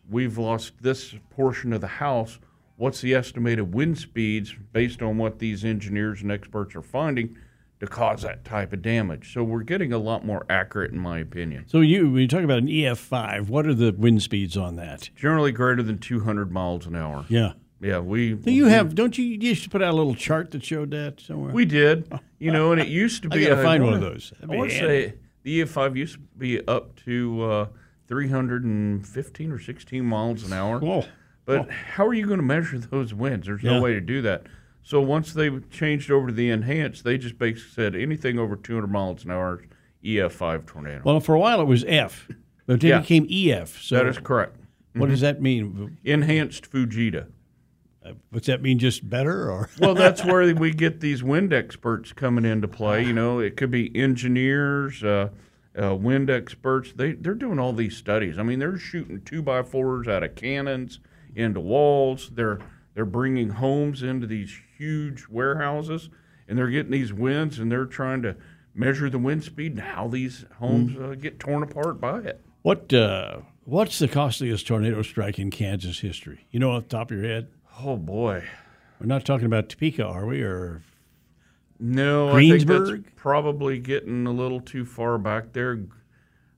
we've 0.09 0.38
lost 0.38 0.73
this 0.81 1.14
portion 1.31 1.73
of 1.73 1.81
the 1.81 1.87
house. 1.87 2.38
What's 2.83 3.01
the 3.01 3.15
estimated 3.15 3.73
wind 3.73 3.97
speeds 3.97 4.57
based 4.73 5.03
on 5.03 5.17
what 5.17 5.39
these 5.39 5.65
engineers 5.65 6.21
and 6.21 6.33
experts 6.33 6.75
are 6.75 6.83
finding 6.83 7.39
to 7.79 7.87
cause 7.87 8.23
that 8.23 8.45
type 8.45 8.73
of 8.73 8.83
damage? 8.83 9.33
So 9.33 9.45
we're 9.45 9.62
getting 9.62 9.93
a 9.93 9.99
lot 9.99 10.27
more 10.27 10.45
accurate, 10.51 10.91
in 10.91 10.99
my 10.99 11.21
opinion. 11.21 11.67
So 11.69 11.79
you 11.79 12.11
when 12.11 12.23
you 12.23 12.27
talk 12.27 12.43
about 12.43 12.59
an 12.59 12.69
EF 12.69 12.99
five, 12.99 13.49
what 13.49 13.69
are 13.69 13.75
the 13.75 13.93
wind 13.93 14.25
speeds 14.25 14.57
on 14.57 14.75
that? 14.77 15.11
Generally 15.15 15.53
greater 15.53 15.85
than 15.85 15.99
200 15.99 16.51
miles 16.51 16.85
an 16.87 16.97
hour. 16.97 17.25
Yeah. 17.29 17.53
Yeah, 17.81 18.01
we. 18.01 18.33
Do 18.33 18.51
you 18.51 18.67
have? 18.67 18.97
Don't 18.97 19.17
you, 19.17 19.27
you 19.27 19.39
used 19.39 19.62
to 19.62 19.71
put 19.71 19.81
out 19.81 19.95
a 19.95 19.97
little 19.97 20.17
chart 20.17 20.51
that 20.51 20.65
showed 20.65 20.91
that 20.91 21.21
somewhere? 21.21 21.53
We 21.53 21.65
did, 21.65 22.12
you 22.41 22.51
know, 22.51 22.73
and 22.73 22.81
it 22.81 22.89
used 23.03 23.23
to 23.23 23.29
I 23.31 23.37
be. 23.37 23.47
gotta 23.47 23.61
I 23.61 23.62
find 23.62 23.85
one 23.85 23.95
of 23.95 24.01
those. 24.01 24.33
I 24.43 24.47
want 24.47 24.73
to 24.73 24.77
say 24.77 25.15
the 25.45 25.61
EF5 25.61 25.97
used 25.97 26.15
to 26.15 26.21
be 26.37 26.67
up 26.67 26.97
to 27.05 27.45
uh, 27.45 27.67
315 28.09 29.53
or 29.53 29.61
16 29.61 30.05
miles 30.05 30.43
an 30.43 30.53
hour. 30.53 30.81
Whoa. 30.81 31.05
But 31.44 31.70
how 31.70 32.06
are 32.06 32.14
you 32.14 32.26
going 32.26 32.38
to 32.38 32.44
measure 32.44 32.78
those 32.78 33.12
winds? 33.12 33.46
There's 33.46 33.62
Yeah. 33.62 33.72
no 33.75 33.82
way 33.82 33.92
to 33.94 34.00
do 34.00 34.22
that. 34.22 34.44
So 34.84 35.00
once 35.00 35.32
they 35.32 35.50
changed 35.70 36.11
over 36.11 36.28
to 36.28 36.32
the 36.32 36.50
enhanced, 36.50 37.04
they 37.04 37.18
just 37.18 37.38
basically 37.38 37.70
said 37.70 37.94
anything 37.94 38.38
over 38.38 38.56
200 38.56 38.87
miles 38.88 39.25
an 39.25 39.30
hour, 39.30 39.62
EF5 40.04 40.66
tornado. 40.66 41.02
Well, 41.04 41.20
for 41.20 41.34
a 41.34 41.38
while 41.38 41.61
it 41.61 41.66
was 41.66 41.84
F, 41.87 42.28
but 42.66 42.80
then 42.80 42.90
Yeah. 42.90 42.99
it 42.99 43.02
became 43.02 43.26
EF. 43.28 43.80
So 43.80 43.96
that 43.96 44.06
is 44.06 44.18
correct. 44.18 44.56
what 44.94 45.08
does 45.08 45.20
that 45.20 45.40
mean? 45.40 45.96
Enhanced 46.04 46.70
Fujita. 46.70 47.26
Uh, 48.04 48.12
What's 48.30 48.49
that 48.49 48.61
mean? 48.62 48.78
Just 48.80 49.08
better 49.08 49.49
or? 49.50 49.68
Well, 49.78 49.94
that's 49.94 50.25
where 50.25 50.52
we 50.56 50.72
get 50.72 51.00
these 51.00 51.22
wind 51.22 51.52
experts 51.52 52.12
coming 52.12 52.44
into 52.44 52.66
play. 52.66 53.04
You 53.04 53.12
know, 53.12 53.38
it 53.38 53.56
could 53.56 53.70
be 53.70 53.94
engineers, 53.96 55.04
uh, 55.04 55.28
uh, 55.80 55.94
wind 55.94 56.28
experts. 56.28 56.92
They 56.92 57.12
they're 57.12 57.34
doing 57.34 57.58
all 57.61 57.72
these 57.72 57.96
studies. 57.96 58.38
I 58.38 58.42
mean, 58.42 58.58
they're 58.58 58.76
shooting 58.76 59.22
two 59.25 59.40
by 59.42 59.62
fours 59.62 60.08
out 60.08 60.22
of 60.25 60.34
cannons 60.34 60.99
into 61.35 61.61
walls. 61.61 62.31
They're 62.35 62.59
they're 62.95 63.05
bringing 63.07 63.51
homes 63.51 64.03
into 64.03 64.27
these 64.27 64.55
huge 64.77 65.27
warehouses, 65.29 66.11
and 66.49 66.59
they're 66.59 66.69
getting 66.71 66.93
these 66.93 67.12
winds, 67.12 67.59
and 67.59 67.71
they're 67.73 67.87
trying 67.87 68.23
to 68.23 68.37
measure 68.75 69.09
the 69.11 69.19
wind 69.19 69.45
speed 69.45 69.73
and 69.73 69.81
how 69.81 70.09
these 70.09 70.45
homes 70.59 70.97
uh, 70.99 71.15
get 71.15 71.39
torn 71.39 71.62
apart 71.62 72.01
by 72.01 72.19
it. 72.21 72.41
What 72.62 72.93
uh, 72.93 73.39
what's 73.65 73.99
the 73.99 74.09
costliest 74.09 74.67
tornado 74.67 75.03
strike 75.03 75.39
in 75.39 75.51
Kansas 75.51 76.01
history? 76.01 76.47
You 76.51 76.61
know, 76.61 76.71
off 76.73 76.85
the 76.85 76.89
top 76.97 77.11
of 77.11 77.17
your 77.19 77.27
head. 77.27 77.49
Oh 77.81 77.97
boy, 77.97 78.45
we're 79.01 79.07
not 79.07 79.25
talking 79.25 79.47
about 79.47 79.69
Topeka, 79.69 80.05
are 80.05 80.27
we? 80.27 80.43
Or 80.43 80.83
no, 81.81 82.31
Greensburg? 82.33 82.83
I 82.83 82.85
think 82.93 83.05
that's 83.07 83.15
probably 83.17 83.79
getting 83.79 84.27
a 84.27 84.33
little 84.33 84.61
too 84.61 84.85
far 84.85 85.19
back 85.19 85.53
there. 85.53 85.81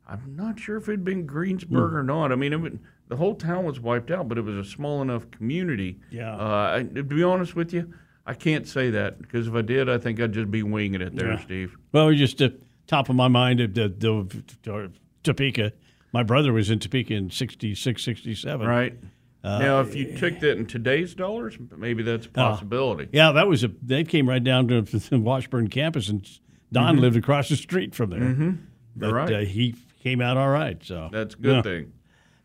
I'm 0.07 0.37
not 0.37 0.59
sure 0.61 0.77
if 0.77 0.89
it'd 0.89 1.05
been 1.05 1.25
Greensburg 1.27 1.91
Hmm. 1.91 1.97
or 1.97 2.03
not. 2.03 2.31
I 2.33 2.35
mean, 2.35 2.53
it 2.53 2.61
would, 2.61 2.79
the 3.09 3.17
whole 3.17 3.35
town 3.35 3.65
was 3.65 3.81
wiped 3.81 4.11
out, 4.11 4.29
but 4.29 4.39
it 4.39 4.43
was 4.43 4.57
a 4.57 4.69
small 4.69 5.03
enough 5.03 5.31
community. 5.31 6.01
Yeah. 6.11 6.35
Uh, 6.35 6.79
I, 6.79 6.83
to 6.95 7.03
be 7.03 7.23
honest 7.23 7.55
with 7.55 7.73
you, 7.73 7.93
I 8.27 8.35
can't 8.35 8.67
say 8.67 8.91
that 8.91 9.21
because 9.21 9.47
if 9.49 9.55
I 9.55 9.63
did, 9.63 9.89
I 9.91 9.99
think 9.99 10.21
I'd 10.21 10.33
just 10.33 10.51
be 10.51 10.63
winging 10.63 11.01
it 11.03 11.15
there, 11.15 11.33
Yeah. 11.33 11.41
Steve. 11.41 11.77
well, 11.93 12.13
just 12.15 12.41
uh, 12.41 12.49
top 12.87 13.09
of 13.09 13.17
my 13.17 13.29
mind, 13.29 13.61
uh, 13.61 13.67
the, 13.71 13.89
the, 13.89 14.43
the 14.63 14.93
Topeka. 15.23 15.73
My 16.13 16.23
brother 16.23 16.53
was 16.53 16.71
in 16.71 16.79
Topeka 16.79 17.13
in 17.15 17.31
66, 17.31 18.03
67. 18.03 18.67
Right. 18.67 18.97
Uh, 19.43 19.59
now, 19.59 19.81
if 19.81 19.95
you 19.95 20.17
took 20.17 20.41
that 20.41 20.57
in 20.57 20.65
today's 20.65 21.15
dollars, 21.15 21.59
maybe 21.77 22.03
that's 22.03 22.25
a 22.25 22.31
possibility. 22.31 23.09
Yeah, 23.13 23.33
that 23.33 23.47
was 23.47 23.63
a. 23.63 23.71
They 23.83 24.03
came 24.05 24.27
right 24.27 24.43
down 24.43 24.69
to 24.69 24.81
the 24.83 25.19
Washburn 25.19 25.69
campus, 25.69 26.09
and 26.09 26.27
Don 26.73 26.97
lived 26.97 27.17
across 27.17 27.51
the 27.51 27.57
street 27.57 27.95
from 27.95 28.09
there. 28.09 28.21
Mm-hmm. 28.21 28.51
But 28.97 29.13
right. 29.13 29.33
uh, 29.35 29.39
he 29.41 29.75
came 30.03 30.23
out 30.23 30.39
all 30.39 30.49
right. 30.49 30.83
So 30.83 31.11
That's 31.13 31.35
a 31.35 31.39
good 31.39 31.57
Yeah. 31.57 31.63
thing. 31.63 31.93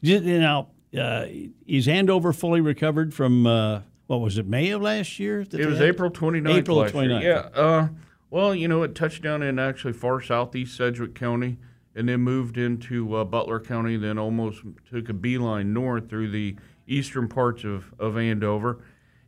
You 0.01 0.39
know, 0.39 0.69
uh, 0.97 1.25
is 1.67 1.87
Andover 1.87 2.33
fully 2.33 2.61
recovered 2.61 3.13
from 3.13 3.45
uh, 3.45 3.81
what 4.07 4.21
was 4.21 4.37
it, 4.37 4.47
May 4.47 4.71
of 4.71 4.81
last 4.81 5.19
year? 5.19 5.41
It 5.41 5.65
was 5.65 5.77
had? 5.77 5.87
April 5.87 6.09
29th 6.09 6.57
April 6.57 6.77
last 6.77 6.95
year. 6.95 7.21
Yeah. 7.21 7.49
Uh, 7.53 7.89
well, 8.29 8.55
you 8.55 8.67
know, 8.67 8.83
it 8.83 8.95
touched 8.95 9.21
down 9.21 9.41
in 9.43 9.59
actually 9.59 9.93
far 9.93 10.21
southeast 10.21 10.77
Sedgwick 10.77 11.15
County 11.15 11.57
and 11.95 12.07
then 12.07 12.21
moved 12.21 12.57
into 12.57 13.15
uh, 13.15 13.23
Butler 13.23 13.59
County, 13.59 13.97
then 13.97 14.17
almost 14.17 14.61
took 14.89 15.09
a 15.09 15.13
beeline 15.13 15.73
north 15.73 16.09
through 16.09 16.31
the 16.31 16.55
eastern 16.87 17.27
parts 17.27 17.63
of, 17.63 17.93
of 17.99 18.17
Andover. 18.17 18.79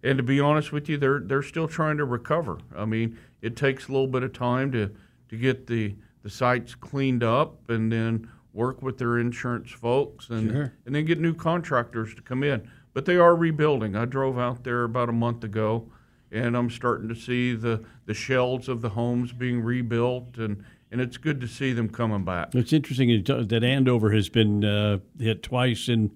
And 0.04 0.18
to 0.18 0.24
be 0.24 0.40
honest 0.40 0.72
with 0.72 0.90
you, 0.90 0.98
they're 0.98 1.20
they're 1.20 1.44
still 1.44 1.68
trying 1.68 1.98
to 1.98 2.06
recover. 2.06 2.58
I 2.76 2.86
mean, 2.86 3.18
it 3.42 3.56
takes 3.56 3.88
a 3.88 3.92
little 3.92 4.08
bit 4.08 4.24
of 4.24 4.34
time 4.34 4.72
to, 4.72 4.92
to 5.30 5.38
get 5.38 5.68
the, 5.68 5.96
the 6.24 6.30
sites 6.30 6.74
cleaned 6.74 7.24
up 7.24 7.70
and 7.70 7.92
then 7.92 8.30
work 8.54 8.82
with 8.82 8.98
their 8.98 9.18
insurance 9.18 9.72
folks 9.72 10.30
and 10.30 10.52
Sure. 10.52 10.74
and 10.86 10.94
then 10.96 11.06
get 11.06 11.20
new 11.20 11.34
contractors 11.34 12.14
to 12.16 12.22
come 12.22 12.44
in. 12.44 12.68
But 12.94 13.06
they 13.06 13.16
are 13.16 13.36
rebuilding. 13.36 13.96
I 13.96 14.06
drove 14.06 14.38
out 14.38 14.64
there 14.64 14.84
about 14.84 15.08
a 15.08 15.14
month 15.14 15.44
ago, 15.46 15.90
and 16.32 16.58
I'm 16.58 16.70
starting 16.70 17.08
to 17.08 17.16
see 17.16 17.54
the, 17.56 17.84
the 18.06 18.14
shells 18.14 18.68
of 18.68 18.82
the 18.82 18.90
homes 18.90 19.32
being 19.32 19.62
rebuilt, 19.62 20.38
and, 20.38 20.64
and 20.92 21.00
it's 21.00 21.16
good 21.16 21.40
to 21.42 21.48
see 21.48 21.72
them 21.72 21.88
coming 21.88 22.26
back. 22.26 22.54
It's 22.54 22.74
interesting 22.74 23.24
that 23.24 23.64
Andover 23.64 24.12
has 24.12 24.28
been 24.28 24.66
uh, 24.66 25.00
hit 25.18 25.42
twice 25.44 25.88
in 25.88 26.12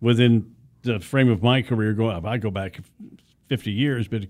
within 0.00 0.54
the 0.82 1.00
frame 1.00 1.28
of 1.30 1.42
my 1.42 1.60
career. 1.60 1.92
Going, 1.92 2.24
I 2.24 2.38
go 2.38 2.50
back 2.50 2.80
50 3.48 3.70
years, 3.70 4.08
but 4.08 4.22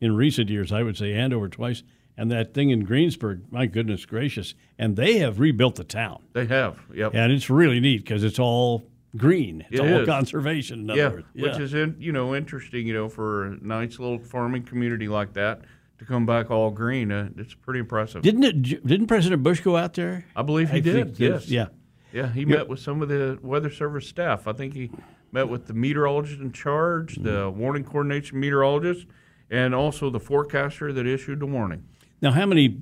in 0.00 0.14
recent 0.14 0.48
years, 0.48 0.70
I 0.72 0.82
would 0.84 0.96
say 0.96 1.12
Andover 1.12 1.48
twice. 1.48 1.82
And 2.16 2.30
that 2.30 2.52
thing 2.52 2.70
in 2.70 2.84
Greensburg, 2.84 3.50
my 3.50 3.66
goodness 3.66 4.04
gracious! 4.04 4.54
And 4.78 4.96
they 4.96 5.18
have 5.18 5.40
rebuilt 5.40 5.76
the 5.76 5.84
town, 5.84 6.22
They 6.34 6.46
have, 6.46 6.78
yep. 6.94 7.12
and 7.14 7.32
it's 7.32 7.48
really 7.48 7.80
neat 7.80 8.04
because 8.04 8.22
it's 8.22 8.38
all 8.38 8.84
green. 9.16 9.64
It's 9.70 9.80
It 9.80 9.80
all 9.80 10.00
is. 10.00 10.06
conservation. 10.06 10.80
In 10.80 10.90
other 10.90 11.00
yeah, 11.00 11.08
words, 11.08 11.26
which 11.34 11.58
is 11.58 11.74
in, 11.74 11.96
you 11.98 12.12
know 12.12 12.34
interesting, 12.34 12.86
you 12.86 12.92
know, 12.94 13.08
for 13.08 13.46
a 13.46 13.56
nice 13.64 13.98
little 13.98 14.18
farming 14.18 14.64
community 14.64 15.08
like 15.08 15.32
that 15.34 15.62
to 15.98 16.04
come 16.04 16.26
back 16.26 16.50
all 16.50 16.70
green. 16.70 17.10
Uh, 17.10 17.30
it's 17.38 17.54
pretty 17.54 17.80
impressive. 17.80 18.22
didn't 18.22 18.44
it? 18.44 18.86
Didn't 18.86 19.06
President 19.06 19.42
Bush 19.42 19.60
go 19.60 19.76
out 19.76 19.94
there? 19.94 20.26
I 20.36 20.42
believe 20.42 20.70
he 20.70 20.78
I 20.78 20.80
did. 20.80 21.18
yes. 21.18 21.48
Yeah. 21.48 21.68
Yeah, 22.12 22.30
he 22.30 22.44
met 22.44 22.68
with 22.68 22.78
some 22.80 23.00
of 23.00 23.08
the 23.08 23.38
Weather 23.42 23.70
Service 23.70 24.06
staff. 24.06 24.46
I 24.46 24.52
think 24.52 24.74
he 24.74 24.90
met 25.32 25.48
with 25.48 25.66
the 25.66 25.72
meteorologist 25.72 26.40
in 26.42 26.52
charge, 26.52 27.14
the 27.16 27.48
warning 27.48 27.84
coordination 27.84 28.38
meteorologist, 28.38 29.06
and 29.50 29.74
also 29.74 30.10
the 30.10 30.20
forecaster 30.20 30.92
that 30.92 31.06
issued 31.06 31.40
the 31.40 31.46
warning. 31.46 31.84
Now, 32.22 32.30
how 32.30 32.46
many 32.46 32.78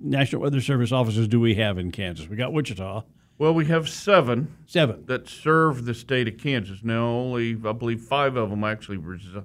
National 0.00 0.42
Weather 0.42 0.60
Service 0.60 0.92
offices 0.92 1.26
do 1.28 1.40
we 1.40 1.56
have 1.56 1.76
in 1.76 1.90
Kansas? 1.90 2.28
We 2.28 2.36
got 2.36 2.52
Wichita, 2.52 3.02
Well, 3.36 3.52
we 3.52 3.66
have 3.66 3.88
seven 3.88 4.54
seven. 4.66 5.04
that 5.06 5.28
serve 5.28 5.84
the 5.84 5.94
state 5.94 6.28
of 6.28 6.38
Kansas. 6.38 6.80
Now, 6.84 7.06
only 7.08 7.56
I 7.64 7.72
believe 7.72 8.00
five 8.00 8.36
of 8.36 8.50
them 8.50 8.62
actually, 8.64 8.98
resi- 8.98 9.44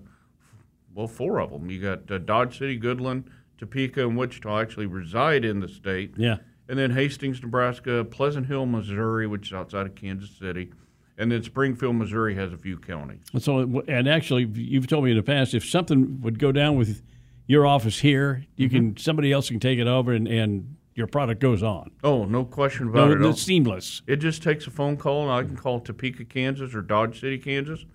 well, 0.93 1.07
four 1.07 1.39
of 1.41 1.49
them. 1.51 1.69
You 1.71 1.81
got 1.81 2.09
uh, 2.11 2.19
Dodge 2.19 2.59
City, 2.59 2.79
Goodland, 2.79 3.23
Topeka, 3.57 4.07
and 4.07 4.15
Wichita 4.15 4.59
actually 4.61 4.85
reside 4.85 5.43
in 5.43 5.59
the 5.59 5.67
state. 5.67 6.13
Yeah. 6.15 6.37
and 6.69 6.77
then 6.77 6.91
Hastings, 6.91 7.41
Nebraska, 7.41 8.05
Pleasant 8.05 8.45
Hill, 8.45 8.65
Missouri, 8.67 9.25
which 9.27 9.47
is 9.47 9.53
outside 9.53 9.87
of 9.87 9.95
Kansas 9.95 10.29
City, 10.37 10.71
and 11.17 11.31
then 11.31 11.41
Springfield, 11.43 11.95
Missouri 11.95 12.35
has 12.35 12.53
a 12.53 12.57
few 12.57 12.77
counties. 12.77 13.21
So, 13.39 13.81
and 13.87 14.07
actually, 14.07 14.45
you've 14.53 14.85
told 14.87 15.03
me 15.03 15.11
in 15.11 15.17
the 15.17 15.23
past 15.23 15.53
if 15.55 15.65
something 15.67 16.21
would 16.21 16.37
go 16.39 16.51
down 16.51 16.77
with 16.77 17.01
your 17.47 17.65
office 17.65 17.99
here, 17.99 18.45
you 18.55 18.67
Mm-hmm. 18.69 18.75
can 18.77 18.97
somebody 18.97 19.31
else 19.31 19.49
can 19.49 19.59
take 19.59 19.79
it 19.79 19.87
over, 19.87 20.13
and, 20.13 20.27
and 20.27 20.75
your 20.95 21.07
product 21.07 21.41
goes 21.41 21.63
on. 21.63 21.91
Oh, 22.03 22.25
no 22.25 22.45
question 22.45 22.87
about 22.89 23.09
No, 23.19 23.27
it. 23.27 23.31
it's 23.31 23.41
seamless. 23.41 24.01
It 24.07 24.17
just 24.17 24.43
takes 24.43 24.67
a 24.67 24.71
phone 24.71 24.95
call, 24.97 25.23
and 25.23 25.31
I 25.31 25.43
can 25.43 25.57
call 25.57 25.79
Topeka, 25.79 26.25
Kansas, 26.25 26.73
or 26.75 26.81
Dodge 26.81 27.19
City, 27.19 27.37
Kansas, 27.37 27.85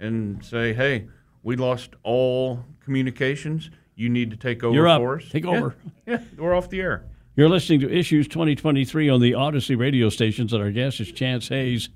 and 0.00 0.44
say, 0.44 0.72
"Hey, 0.72 1.08
we 1.42 1.56
lost 1.56 1.90
all 2.02 2.64
communications. 2.80 3.70
You 3.96 4.08
need 4.08 4.30
to 4.30 4.36
take 4.36 4.62
over 4.64 4.74
You're 4.74 4.88
up. 4.88 5.00
for 5.00 5.16
us. 5.18 5.28
Take 5.28 5.44
Yeah. 5.44 5.50
over. 5.50 5.74
Yeah, 6.06 6.20
we're 6.38 6.54
off 6.54 6.68
the 6.70 6.80
air. 6.80 7.04
You're 7.36 7.48
listening 7.48 7.80
to 7.80 7.90
Issues 7.90 8.28
2023 8.28 9.08
on 9.08 9.20
the 9.20 9.32
Audacy 9.32 9.76
radio 9.76 10.08
stations, 10.08 10.52
and 10.52 10.62
our 10.62 10.70
guest 10.70 11.00
is 11.00 11.10
Chance 11.10 11.48
Hayes, 11.48 11.88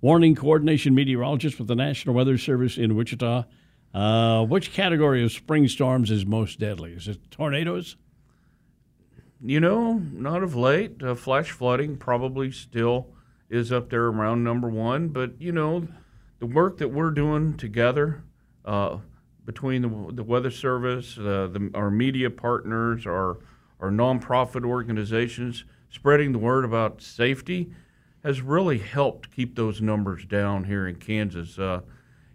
warning 0.00 0.34
coordination 0.34 0.94
meteorologist 0.94 1.58
with 1.58 1.68
the 1.68 1.74
National 1.76 2.14
Weather 2.14 2.36
Service 2.38 2.76
in 2.76 2.94
Wichita. 2.96 3.44
Uh, 3.94 4.44
which 4.44 4.72
category 4.72 5.22
of 5.22 5.32
spring 5.32 5.68
storms 5.68 6.10
is 6.10 6.24
most 6.24 6.58
deadly? 6.58 6.92
Is 6.92 7.08
it 7.08 7.30
tornadoes? 7.30 7.96
You 9.44 9.60
know, 9.60 9.94
not 9.94 10.42
of 10.42 10.54
late. 10.54 11.02
Uh, 11.02 11.14
flash 11.14 11.50
flooding 11.50 11.96
probably 11.96 12.50
still 12.50 13.08
is 13.50 13.70
up 13.70 13.90
there 13.90 14.06
around 14.06 14.44
number 14.44 14.68
one. 14.68 15.08
But, 15.08 15.40
you 15.40 15.52
know, 15.52 15.88
the 16.38 16.46
work 16.46 16.78
that 16.78 16.88
we're 16.88 17.10
doing 17.10 17.56
together 17.56 18.24
uh, 18.64 18.98
between 19.44 19.82
the, 19.82 20.12
the 20.14 20.22
Weather 20.22 20.50
Service, 20.50 21.18
uh, 21.18 21.48
the, 21.52 21.70
our 21.74 21.90
media 21.90 22.30
partners, 22.30 23.06
our, 23.06 23.40
our 23.80 23.90
nonprofit 23.90 24.64
organizations, 24.64 25.64
spreading 25.90 26.32
the 26.32 26.38
word 26.38 26.64
about 26.64 27.02
safety 27.02 27.72
has 28.22 28.40
really 28.40 28.78
helped 28.78 29.34
keep 29.34 29.56
those 29.56 29.82
numbers 29.82 30.24
down 30.24 30.64
here 30.64 30.86
in 30.86 30.94
Kansas. 30.94 31.58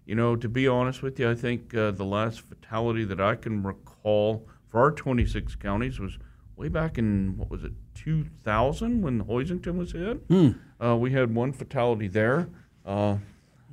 Uh, 0.08 0.10
you 0.10 0.16
know, 0.16 0.36
to 0.36 0.48
be 0.50 0.68
honest 0.68 1.02
with 1.04 1.20
you, 1.20 1.30
I 1.30 1.36
think 1.36 1.74
uh, 1.76 1.92
the 1.92 2.06
last 2.06 2.42
fatality 2.42 3.04
that 3.06 3.20
I 3.20 3.36
can 3.36 3.64
recall 3.64 4.48
for 4.70 4.80
our 4.80 4.92
26 4.92 5.56
counties 5.56 6.00
was 6.00 6.18
way 6.56 6.70
back 6.70 6.98
in 6.98 7.38
what 7.38 7.50
was 7.50 7.64
it 7.64 7.74
2000 7.96 9.02
when 9.02 9.24
Hoisington 9.26 9.78
was 9.78 9.92
hit. 9.92 10.22
Uh, 10.84 10.96
we 10.96 11.12
had 11.12 11.34
one 11.36 11.52
fatality 11.54 12.08
there, 12.08 12.48
uh, 12.86 13.18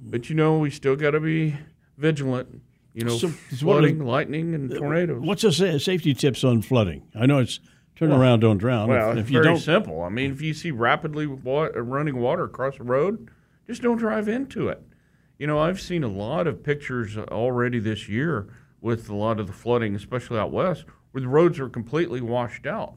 but 0.03 0.29
you 0.29 0.35
know 0.37 0.59
we 0.59 0.71
still 0.71 0.97
got 0.97 1.13
to 1.13 1.21
be 1.21 1.57
vigilant. 1.99 2.61
You 2.95 3.05
know, 3.05 3.17
So- 3.17 3.29
so 3.29 3.57
flooding, 3.57 4.05
lightning, 4.05 4.55
and 4.55 4.71
tornadoes. 4.71 5.21
What's 5.21 5.43
the 5.43 5.51
sa- 5.53 5.79
safety 5.79 6.15
tips 6.15 6.45
on 6.45 6.63
flooding? 6.63 7.03
I 7.15 7.27
know 7.27 7.39
it's 7.39 7.59
turn 7.97 8.13
around, 8.13 8.41
don't 8.41 8.59
drown. 8.59 8.89
Well, 8.89 9.11
if, 9.13 9.17
it's 9.19 9.27
if 9.27 9.31
you 9.33 9.39
very 9.43 9.55
don't, 9.55 9.61
simple. 9.61 10.03
I 10.03 10.09
mean, 10.11 10.31
if 10.33 10.41
you 10.43 10.55
see 10.55 10.71
rapidly 10.71 11.27
wa- 11.27 11.71
uh, 11.75 11.81
running 11.81 12.17
water 12.19 12.45
across 12.45 12.79
the 12.79 12.85
road, 12.85 13.29
just 13.67 13.83
don't 13.83 13.97
drive 13.97 14.29
into 14.29 14.69
it. 14.69 14.81
You 15.39 15.47
know, 15.47 15.59
I've 15.59 15.81
seen 15.81 16.05
a 16.05 16.09
lot 16.09 16.47
of 16.47 16.63
pictures 16.63 17.17
already 17.17 17.79
this 17.81 18.09
year 18.09 18.47
with 18.81 19.09
a 19.09 19.15
lot 19.15 19.41
of 19.41 19.47
the 19.47 19.53
flooding, 19.53 19.95
especially 19.95 20.39
out 20.39 20.53
west, 20.53 20.85
where 21.13 21.23
the 21.23 21.29
roads 21.29 21.59
are 21.59 21.69
completely 21.69 22.21
washed 22.21 22.67
out. 22.67 22.95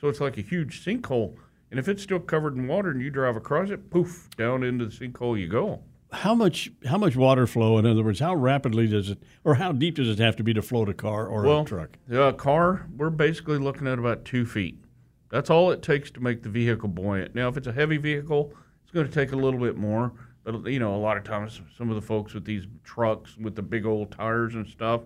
So 0.00 0.08
it's 0.08 0.20
like 0.20 0.38
a 0.38 0.42
huge 0.42 0.84
sinkhole. 0.84 1.36
And 1.70 1.78
if 1.80 1.88
it's 1.88 2.02
still 2.02 2.20
covered 2.20 2.56
in 2.56 2.68
water 2.68 2.90
and 2.90 3.02
you 3.02 3.10
drive 3.10 3.36
across 3.36 3.70
it, 3.70 3.90
poof, 3.90 4.28
down 4.36 4.62
into 4.62 4.86
the 4.86 4.92
sinkhole 4.92 5.38
you 5.38 5.48
go. 5.48 5.82
how 6.12 6.34
much 6.34 6.70
how 6.86 6.96
much 6.96 7.16
water 7.16 7.46
flow? 7.46 7.76
In 7.78 7.86
other 7.86 8.04
words, 8.04 8.20
how 8.20 8.34
rapidly 8.34 8.86
does 8.86 9.10
it, 9.10 9.22
or 9.42 9.56
how 9.56 9.72
deep 9.72 9.96
does 9.96 10.08
it 10.08 10.18
have 10.18 10.36
to 10.36 10.44
be 10.44 10.54
to 10.54 10.62
float 10.62 10.88
a 10.88 10.94
car 10.94 11.26
or 11.26 11.42
Well, 11.42 11.62
a 11.62 11.64
truck? 11.64 11.98
A 12.10 12.32
car, 12.32 12.86
we're 12.96 13.10
basically 13.10 13.58
looking 13.58 13.88
at 13.88 13.98
about 13.98 14.24
two 14.24 14.46
feet. 14.46 14.78
That's 15.30 15.50
all 15.50 15.72
it 15.72 15.82
takes 15.82 16.10
to 16.12 16.20
make 16.20 16.44
the 16.44 16.48
vehicle 16.48 16.88
buoyant. 16.88 17.34
Now, 17.34 17.48
if 17.48 17.56
it's 17.56 17.66
a 17.66 17.72
heavy 17.72 17.96
vehicle, 17.96 18.52
it's 18.84 18.92
going 18.92 19.08
to 19.08 19.12
take 19.12 19.32
a 19.32 19.36
little 19.36 19.58
bit 19.58 19.76
more. 19.76 20.12
But 20.44 20.66
you 20.66 20.78
know, 20.78 20.94
a 20.94 20.98
lot 20.98 21.16
of 21.16 21.24
times, 21.24 21.60
some 21.76 21.88
of 21.88 21.96
the 21.96 22.02
folks 22.02 22.34
with 22.34 22.44
these 22.44 22.66
trucks 22.84 23.36
with 23.36 23.54
the 23.54 23.62
big 23.62 23.86
old 23.86 24.12
tires 24.12 24.54
and 24.54 24.66
stuff, 24.66 25.02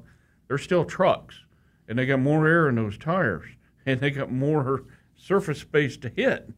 they're 0.49 0.59
still 0.59 0.85
trucks, 0.85 1.37
and 1.89 1.99
they 1.99 2.07
got 2.07 2.21
more 2.21 2.47
air 2.47 2.69
in 2.69 2.75
those 2.75 2.99
tires, 2.99 3.45
and 3.87 4.01
they 4.01 4.11
got 4.11 4.33
more 4.33 4.85
surface 5.17 5.61
space 5.61 5.97
to 5.99 6.09
hit. 6.09 6.51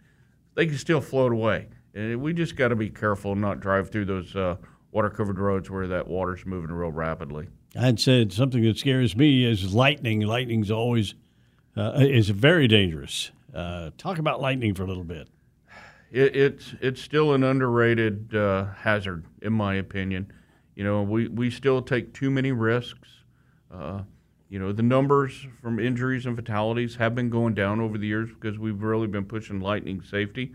they 0.54 0.66
can 0.66 0.76
still 0.76 1.00
float 1.00 1.32
away. 1.32 1.68
And 1.94 2.20
we 2.20 2.32
just 2.32 2.56
got 2.56 2.68
to 2.68 2.76
be 2.76 2.88
careful 2.88 3.34
not 3.34 3.60
drive 3.60 3.90
through 3.90 4.04
those 4.04 4.36
uh, 4.36 4.56
water 4.92 5.10
covered 5.10 5.38
roads 5.38 5.68
where 5.70 5.88
that 5.88 6.06
water's 6.06 6.46
moving 6.46 6.70
real 6.70 6.92
rapidly. 6.92 7.48
I'd 7.78 8.00
said 8.00 8.32
something 8.32 8.62
that 8.62 8.78
scares 8.78 9.16
me 9.16 9.44
is 9.44 9.74
lightning. 9.74 10.20
Lightning's 10.20 10.70
always 10.70 11.14
uh, 11.76 11.92
is 11.96 12.30
very 12.30 12.68
dangerous. 12.68 13.30
Uh, 13.54 13.90
talk 13.96 14.18
about 14.18 14.40
lightning 14.40 14.74
for 14.74 14.82
a 14.84 14.86
little 14.86 15.04
bit. 15.04 15.28
It, 16.10 16.36
it's 16.36 16.74
it's 16.80 17.00
still 17.00 17.32
an 17.32 17.44
underrated 17.44 18.34
uh, 18.34 18.66
hazard, 18.74 19.24
in 19.42 19.52
my 19.52 19.74
opinion. 19.74 20.32
You 20.74 20.84
know, 20.84 21.02
we, 21.02 21.28
we 21.28 21.50
still 21.50 21.82
take 21.82 22.14
too 22.14 22.30
many 22.30 22.52
risks. 22.52 23.08
Uh, 23.72 24.02
you 24.48 24.58
know, 24.58 24.72
the 24.72 24.82
numbers 24.82 25.46
from 25.60 25.78
injuries 25.78 26.26
and 26.26 26.34
fatalities 26.34 26.96
have 26.96 27.14
been 27.14 27.30
going 27.30 27.54
down 27.54 27.80
over 27.80 27.98
the 27.98 28.06
years 28.06 28.30
because 28.30 28.58
we've 28.58 28.82
really 28.82 29.06
been 29.06 29.24
pushing 29.24 29.60
lightning 29.60 30.02
safety. 30.02 30.54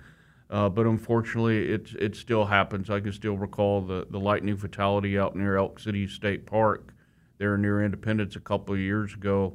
Uh, 0.50 0.70
but 0.70 0.86
unfortunately, 0.86 1.72
it 1.72 1.90
it 1.98 2.16
still 2.16 2.46
happens. 2.46 2.90
I 2.90 3.00
can 3.00 3.14
still 3.14 3.38
recall 3.38 3.82
the, 3.82 4.06
the 4.10 4.20
lightning 4.20 4.58
fatality 4.58 5.18
out 5.18 5.36
near 5.36 5.58
Elk 5.58 5.80
City 5.80 6.08
State 6.08 6.46
Park, 6.46 6.94
there 7.38 7.58
near 7.58 7.84
Independence, 7.84 8.36
a 8.36 8.40
couple 8.40 8.76
of 8.76 8.80
years 8.80 9.14
ago, 9.14 9.54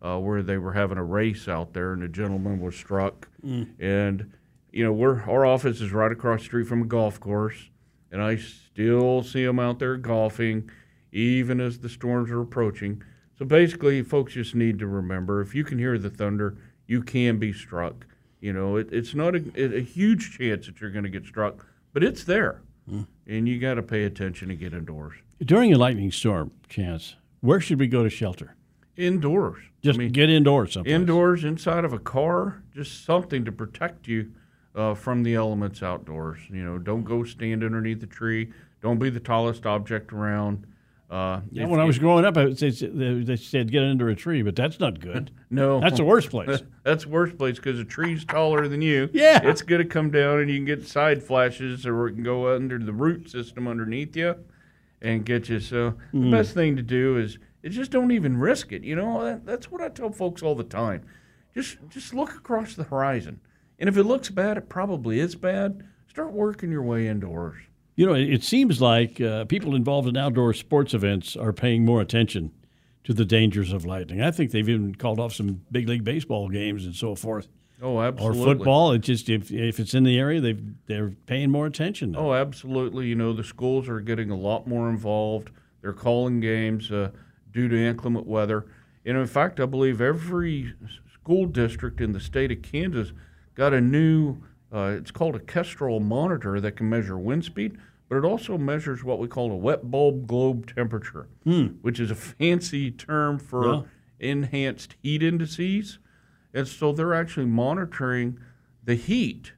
uh, 0.00 0.18
where 0.18 0.42
they 0.42 0.58
were 0.58 0.72
having 0.72 0.98
a 0.98 1.04
race 1.04 1.46
out 1.46 1.74
there, 1.74 1.92
and 1.92 2.02
a 2.02 2.08
gentleman 2.08 2.60
was 2.60 2.74
struck. 2.74 3.28
Mm. 3.44 3.68
And 3.78 4.32
you 4.72 4.84
know, 4.84 4.92
we're 4.92 5.22
our 5.22 5.46
office 5.46 5.80
is 5.80 5.92
right 5.92 6.10
across 6.10 6.40
the 6.40 6.46
street 6.46 6.66
from 6.66 6.82
a 6.82 6.86
golf 6.86 7.20
course, 7.20 7.70
and 8.10 8.22
I 8.22 8.36
still 8.36 9.22
see 9.22 9.44
them 9.44 9.58
out 9.58 9.78
there 9.78 9.96
golfing, 9.96 10.70
even 11.12 11.60
as 11.60 11.78
the 11.78 11.88
storms 11.88 12.30
are 12.30 12.40
approaching. 12.40 13.02
So 13.38 13.44
basically, 13.44 14.02
folks 14.02 14.32
just 14.34 14.54
need 14.54 14.78
to 14.78 14.86
remember: 14.86 15.40
if 15.40 15.54
you 15.54 15.64
can 15.64 15.78
hear 15.78 15.98
the 15.98 16.10
thunder, 16.10 16.58
you 16.86 17.02
can 17.02 17.38
be 17.38 17.52
struck 17.52 18.06
you 18.42 18.52
know, 18.52 18.76
it, 18.76 18.88
it's 18.92 19.14
not 19.14 19.36
a, 19.36 19.76
a, 19.76 19.80
huge 19.80 20.36
chance 20.36 20.66
that 20.66 20.80
you're 20.80 20.90
going 20.90 21.04
to 21.04 21.10
get 21.10 21.24
struck, 21.24 21.64
but 21.92 22.02
it's 22.02 22.24
there, 22.24 22.60
mm. 22.90 23.06
and 23.26 23.48
you 23.48 23.60
got 23.60 23.74
to 23.74 23.82
pay 23.82 24.02
attention 24.02 24.50
and 24.50 24.58
get 24.58 24.74
indoors. 24.74 25.14
During 25.40 25.72
a 25.72 25.78
lightning 25.78 26.10
storm, 26.10 26.50
chance, 26.68 27.14
where 27.40 27.60
should 27.60 27.78
we 27.78 27.86
go 27.86 28.02
to 28.02 28.10
shelter? 28.10 28.56
Indoors. 28.96 29.62
Just 29.80 29.96
I 29.96 30.02
mean, 30.02 30.12
get 30.12 30.28
indoors. 30.28 30.72
Someplace. 30.72 30.92
Indoors, 30.92 31.44
inside 31.44 31.84
of 31.84 31.92
a 31.92 32.00
car, 32.00 32.64
just 32.74 33.04
something 33.04 33.44
to 33.44 33.52
protect 33.52 34.08
you 34.08 34.32
uh, 34.74 34.94
from 34.94 35.22
the 35.22 35.34
elements 35.34 35.82
outdoors. 35.82 36.40
You 36.50 36.64
know, 36.64 36.78
don't 36.78 37.04
go 37.04 37.24
stand 37.24 37.64
underneath 37.64 38.00
the 38.00 38.06
tree. 38.06 38.52
Don't 38.80 38.98
be 38.98 39.10
the 39.10 39.20
tallest 39.20 39.66
object 39.66 40.12
around. 40.12 40.66
Uh, 41.12 41.42
yeah, 41.50 41.66
when 41.66 41.78
I 41.78 41.84
was 41.84 41.98
growing 41.98 42.24
up, 42.24 42.34
they 42.34 42.70
said 42.70 43.70
get 43.70 43.82
under 43.82 44.08
a 44.08 44.16
tree, 44.16 44.40
but 44.40 44.56
that's 44.56 44.80
not 44.80 44.98
good. 44.98 45.30
no, 45.50 45.78
that's 45.78 45.98
the 45.98 46.04
worst 46.04 46.30
place. 46.30 46.62
that's 46.84 47.04
the 47.04 47.10
worst 47.10 47.36
place 47.36 47.56
because 47.56 47.78
a 47.78 47.84
tree's 47.84 48.24
taller 48.24 48.66
than 48.66 48.80
you. 48.80 49.10
Yeah, 49.12 49.40
it's 49.42 49.60
going 49.60 49.82
to 49.82 49.86
come 49.86 50.10
down, 50.10 50.40
and 50.40 50.50
you 50.50 50.56
can 50.56 50.64
get 50.64 50.88
side 50.88 51.22
flashes, 51.22 51.84
or 51.84 52.08
it 52.08 52.14
can 52.14 52.22
go 52.22 52.54
under 52.54 52.78
the 52.78 52.94
root 52.94 53.28
system 53.28 53.68
underneath 53.68 54.16
you, 54.16 54.36
and 55.02 55.22
get 55.22 55.50
you. 55.50 55.60
So 55.60 55.90
mm. 55.90 55.96
the 56.12 56.18
hmm. 56.18 56.30
best 56.30 56.54
thing 56.54 56.76
to 56.76 56.82
do 56.82 57.18
is 57.18 57.38
is 57.62 57.76
just 57.76 57.90
don't 57.90 58.10
even 58.10 58.38
risk 58.38 58.72
it. 58.72 58.82
You 58.82 58.96
know, 58.96 59.22
that, 59.22 59.44
that's 59.44 59.70
what 59.70 59.82
I 59.82 59.90
tell 59.90 60.10
folks 60.10 60.42
all 60.42 60.54
the 60.54 60.64
time. 60.64 61.02
Just 61.52 61.76
just 61.90 62.14
look 62.14 62.34
across 62.34 62.74
the 62.74 62.84
horizon, 62.84 63.38
and 63.82 63.88
if 63.88 63.96
it 63.96 64.04
looks 64.04 64.30
bad, 64.30 64.56
it 64.56 64.68
probably 64.68 65.18
is 65.18 65.34
bad. 65.34 65.84
Start 66.06 66.30
working 66.30 66.70
your 66.70 66.84
way 66.84 67.08
indoors. 67.08 67.60
You 67.96 68.06
know, 68.06 68.14
it 68.14 68.44
seems 68.44 68.80
like 68.80 69.20
uh, 69.20 69.44
people 69.46 69.74
involved 69.74 70.06
in 70.06 70.16
outdoor 70.16 70.54
sports 70.54 70.94
events 70.94 71.34
are 71.34 71.52
paying 71.52 71.84
more 71.84 72.00
attention 72.00 72.52
to 73.02 73.12
the 73.12 73.24
dangers 73.24 73.72
of 73.72 73.84
lightning. 73.84 74.22
I 74.22 74.30
think 74.30 74.52
they've 74.52 74.68
even 74.68 74.94
called 74.94 75.18
off 75.18 75.32
some 75.32 75.62
big 75.72 75.88
league 75.88 76.04
baseball 76.04 76.48
games 76.48 76.86
and 76.86 76.94
so 76.94 77.16
forth. 77.16 77.48
Oh, 77.82 78.00
absolutely. 78.00 78.40
Or 78.40 78.44
football. 78.44 78.92
It's 78.92 79.04
just 79.04 79.28
if, 79.28 79.50
if 79.50 79.80
it's 79.80 79.94
in 79.94 80.04
the 80.04 80.16
area, 80.16 80.40
they 80.40 80.56
they're 80.86 81.10
paying 81.26 81.50
more 81.50 81.66
attention. 81.66 82.12
Now. 82.12 82.18
Oh, 82.20 82.34
absolutely. 82.34 83.08
You 83.08 83.16
know, 83.16 83.32
the 83.32 83.42
schools 83.42 83.88
are 83.88 83.98
getting 83.98 84.30
a 84.30 84.36
lot 84.36 84.68
more 84.68 84.90
involved. 84.90 85.50
They're 85.80 85.92
calling 85.92 86.38
games 86.38 86.92
uh, 86.92 87.10
due 87.50 87.66
to 87.66 87.76
inclement 87.76 88.28
weather. 88.28 88.66
And 89.04 89.18
in 89.18 89.26
fact, 89.26 89.58
I 89.58 89.66
believe 89.66 90.00
every 90.00 90.72
school 91.12 91.46
district 91.46 92.00
in 92.00 92.12
the 92.12 92.20
state 92.20 92.52
of 92.52 92.62
Kansas 92.62 93.12
got 93.54 93.72
a 93.72 93.80
new 93.80 94.38
uh, 94.72 94.94
it's 94.96 95.10
called 95.10 95.36
a 95.36 95.40
Kestrel 95.40 96.00
monitor 96.00 96.58
that 96.60 96.72
can 96.72 96.88
measure 96.88 97.18
wind 97.18 97.44
speed, 97.44 97.76
but 98.08 98.16
it 98.16 98.24
also 98.24 98.56
measures 98.56 99.04
what 99.04 99.18
we 99.18 99.28
call 99.28 99.52
a 99.52 99.56
wet 99.56 99.90
bulb 99.90 100.26
globe 100.26 100.74
temperature, 100.74 101.28
hmm. 101.44 101.66
which 101.82 102.00
is 102.00 102.10
a 102.10 102.14
fancy 102.14 102.90
term 102.90 103.38
for 103.38 103.74
yeah. 103.74 103.82
enhanced 104.18 104.96
heat 105.02 105.22
indices. 105.22 105.98
And 106.54 106.66
so 106.66 106.92
they're 106.92 107.14
actually 107.14 107.46
monitoring 107.46 108.38
the 108.82 108.94
heat 108.94 109.52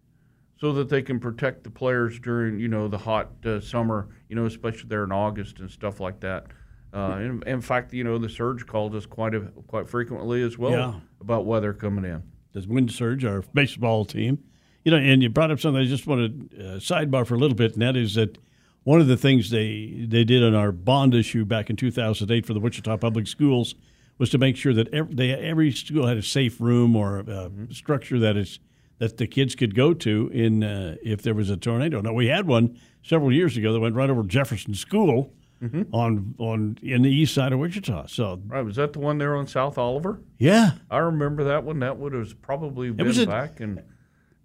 so 0.57 0.73
that 0.73 0.89
they 0.89 1.03
can 1.03 1.21
protect 1.21 1.65
the 1.65 1.71
players 1.71 2.19
during, 2.19 2.59
you 2.59 2.69
know, 2.69 2.89
the 2.89 2.99
hot 2.99 3.31
uh, 3.45 3.61
summer, 3.61 4.09
you 4.29 4.37
know, 4.37 4.47
especially 4.47 4.89
there 4.89 5.05
in 5.05 5.13
August 5.13 5.61
and 5.61 5.71
stuff 5.71 6.01
like 6.01 6.21
that. 6.21 6.47
Uh, 6.93 7.19
in, 7.21 7.43
in, 7.47 7.61
fact, 7.61 7.93
you 7.93 8.05
know, 8.05 8.19
the 8.19 8.29
surge 8.29 8.67
calls 8.67 8.95
us 8.95 9.05
quite 9.05 9.35
a, 9.35 9.41
quite 9.67 9.89
frequently 9.89 10.43
as 10.43 10.57
well 10.57 10.71
yeah. 10.71 10.95
about 11.21 11.45
weather 11.45 11.73
coming 11.73 12.05
in. 12.05 12.23
Does 12.55 12.67
Wind 12.67 12.91
Surge, 12.93 13.25
our 13.25 13.43
baseball 13.53 14.05
team, 14.05 14.39
you 14.85 14.93
know, 14.93 14.97
and 14.97 15.23
you 15.23 15.29
brought 15.29 15.51
up 15.51 15.61
something 15.61 15.83
I 15.83 15.87
just 15.87 16.07
want 16.07 16.51
to 16.51 16.57
uh, 16.57 16.79
sidebar 16.79 17.27
for 17.27 17.35
a 17.35 17.39
little 17.39 17.57
bit, 17.57 17.73
and 17.73 17.83
that 17.83 17.97
is 17.97 18.15
that 18.15 18.39
one 18.85 19.01
of 19.01 19.09
the 19.09 19.17
things 19.17 19.51
they 19.51 20.07
they 20.09 20.25
did 20.25 20.43
on 20.43 20.55
our 20.55 20.71
bond 20.71 21.15
issue 21.15 21.45
back 21.45 21.69
in 21.69 21.77
2008 21.77 22.47
for 22.47 22.55
the 22.55 22.61
Wichita 22.61 22.97
Public 22.99 23.27
Schools 23.27 23.75
was 24.19 24.31
to 24.31 24.39
make 24.39 24.57
sure 24.57 24.73
that 24.73 24.93
every, 24.95 25.15
they, 25.15 25.33
every 25.33 25.73
school 25.73 26.07
had 26.07 26.17
a 26.17 26.23
safe 26.23 26.61
room 26.61 26.95
or 26.95 27.19
a, 27.19 27.25
mm-hmm. 27.25 27.73
structure 27.73 28.19
that 28.19 28.37
is 28.37 28.61
that 28.99 29.17
the 29.17 29.27
kids 29.27 29.57
could 29.57 29.75
go 29.75 29.93
to 29.93 30.31
in 30.33 30.63
uh, 30.63 30.97
if 31.03 31.23
there 31.23 31.35
was 31.35 31.51
a 31.51 31.57
tornado. 31.57 32.01
Now 32.01 32.13
we 32.13 32.29
had 32.29 32.47
one 32.47 32.79
several 33.03 33.33
years 33.33 33.57
ago 33.57 33.73
that 33.73 33.81
went 33.81 33.97
right 33.97 34.09
over 34.09 34.23
Jefferson 34.23 34.75
School. 34.75 35.33
Mm-hmm. 35.65 35.95
on 35.95 36.35
on 36.37 36.79
in 36.83 37.01
the 37.01 37.11
east 37.11 37.33
side 37.33 37.55
of 37.55 37.59
Wichita. 37.59 38.07
So 38.09 38.43
right, 38.47 38.63
was 38.63 38.77
that 38.77 38.93
the 38.93 38.99
one 38.99 39.17
there 39.17 39.35
on 39.35 39.47
South 39.47 39.79
Oliver? 39.79 40.21
Yeah, 40.37 40.73
I 40.91 40.99
remember 40.99 41.45
that 41.45 41.65
one. 41.65 41.79
That 41.79 41.97
would 41.97 42.13
have 42.13 42.43
probably 42.43 42.91
been 42.91 43.19
a, 43.19 43.27
back 43.27 43.63
in 43.63 43.77
90. 43.77 43.85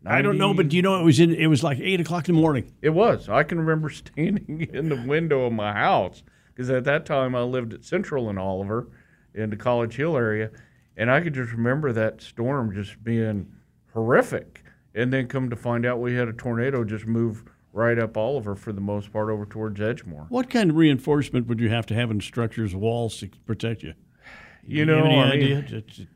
I 0.06 0.22
don't 0.22 0.38
know, 0.38 0.54
but 0.54 0.72
you 0.72 0.82
know 0.82 0.98
it 0.98 1.04
was 1.04 1.20
in 1.20 1.36
it 1.36 1.48
was 1.48 1.62
like 1.62 1.78
eight 1.82 2.00
o'clock 2.00 2.30
in 2.30 2.36
the 2.36 2.42
morning. 2.42 2.72
It 2.82 2.92
was. 2.92 3.28
I 3.28 3.44
can 3.44 3.60
remember 3.60 3.90
standing 3.90 4.62
in 4.72 4.88
the 4.88 4.96
window 4.96 5.46
of 5.46 5.52
my 5.52 5.74
house 5.74 6.24
because 6.48 6.70
at 6.70 6.86
that 6.86 7.06
time 7.06 7.36
I 7.36 7.42
lived 7.42 7.74
at 7.74 7.84
Central 7.84 8.30
in 8.30 8.38
Oliver, 8.38 8.88
in 9.34 9.50
the 9.50 9.58
College 9.58 9.96
Hill 9.96 10.16
area, 10.16 10.52
and 10.96 11.12
I 11.12 11.20
could 11.20 11.34
just 11.34 11.52
remember 11.52 11.92
that 11.92 12.22
storm 12.22 12.74
just 12.74 13.04
being 13.04 13.52
horrific. 13.94 14.64
And 14.96 15.12
then 15.12 15.28
come 15.28 15.50
to 15.50 15.56
find 15.56 15.86
out, 15.86 16.00
we 16.00 16.16
had 16.16 16.28
a 16.28 16.34
tornado 16.34 16.84
just 16.84 17.06
move 17.06 17.44
right 17.74 18.00
up 18.00 18.18
Oliver 18.18 18.56
for 18.56 18.72
the 18.72 18.82
most 18.82 19.12
part 19.14 19.30
over 19.30 19.46
towards 19.46 19.80
Edgemoor. 19.80 20.26
What 20.30 20.50
kind 20.50 20.70
of 20.70 20.76
reinforcement 20.76 21.48
would 21.48 21.60
you 21.60 21.70
have 21.70 21.86
to 21.88 21.94
have 21.94 22.12
in 22.12 22.22
structures, 22.22 22.76
walls 22.76 23.18
to 23.20 23.30
protect 23.46 23.84
you? 23.84 23.94
You, 24.64 24.80
you 24.80 24.86
know, 24.86 25.06
any 25.06 25.20
I 25.20 25.32
idea? 25.32 25.66
Mean, 25.72 26.08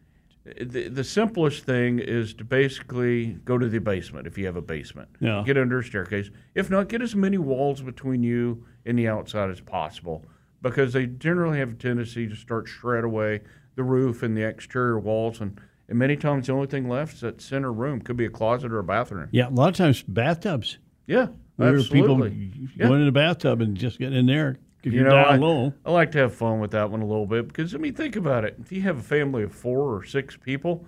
the, 0.45 0.89
the 0.89 1.03
simplest 1.03 1.63
thing 1.63 1.99
is 1.99 2.33
to 2.33 2.43
basically 2.43 3.37
go 3.45 3.57
to 3.57 3.69
the 3.69 3.79
basement 3.79 4.27
if 4.27 4.37
you 4.37 4.45
have 4.45 4.57
a 4.57 4.61
basement. 4.61 5.09
Yeah. 5.19 5.43
Get 5.45 5.57
under 5.57 5.79
a 5.79 5.83
staircase. 5.83 6.29
If 6.53 6.69
not, 6.69 6.89
get 6.89 7.01
as 7.01 7.15
many 7.15 7.37
walls 7.37 7.81
between 7.81 8.23
you 8.23 8.65
and 8.85 8.99
the 8.99 9.07
outside 9.07 9.49
as 9.49 9.61
possible 9.61 10.25
because 10.61 10.93
they 10.93 11.05
generally 11.05 11.59
have 11.59 11.71
a 11.71 11.75
tendency 11.75 12.27
to 12.27 12.35
start 12.35 12.67
shred 12.67 13.03
away 13.03 13.41
the 13.75 13.83
roof 13.83 14.21
and 14.21 14.35
the 14.35 14.43
exterior 14.43 14.99
walls 14.99 15.41
and 15.41 15.59
and 15.89 15.99
many 15.99 16.15
times 16.15 16.47
the 16.47 16.53
only 16.53 16.67
thing 16.67 16.87
left 16.87 17.15
is 17.15 17.21
that 17.21 17.41
center 17.41 17.71
room. 17.71 17.99
Could 17.99 18.15
be 18.15 18.25
a 18.25 18.29
closet 18.29 18.71
or 18.71 18.79
a 18.79 18.83
bathroom. 18.83 19.27
Yeah, 19.31 19.49
a 19.49 19.51
lot 19.51 19.69
of 19.69 19.75
times 19.75 20.01
bathtubs. 20.01 20.77
Yeah, 21.05 21.27
absolutely. 21.59 22.29
People 22.31 22.67
yeah. 22.75 22.87
going 22.87 22.99
in 23.01 23.05
the 23.05 23.11
bathtub 23.11 23.61
and 23.61 23.75
just 23.75 23.99
getting 23.99 24.17
in 24.17 24.25
there 24.25 24.57
you 24.83 25.03
know, 25.03 25.15
I, 25.15 25.37
I, 25.85 25.91
like 25.91 26.11
to 26.11 26.17
have 26.19 26.35
fun 26.35 26.59
with 26.59 26.71
that 26.71 26.91
one 26.91 27.01
a 27.01 27.05
little 27.05 27.25
bit 27.25 27.47
because 27.47 27.73
I 27.73 27.77
mean, 27.77 27.93
think 27.93 28.15
about 28.15 28.43
it. 28.43 28.57
If 28.59 28.71
you 28.71 28.81
have 28.81 28.99
a 28.99 29.03
family 29.03 29.43
of 29.43 29.53
four 29.53 29.95
or 29.95 30.03
six 30.03 30.35
people, 30.35 30.85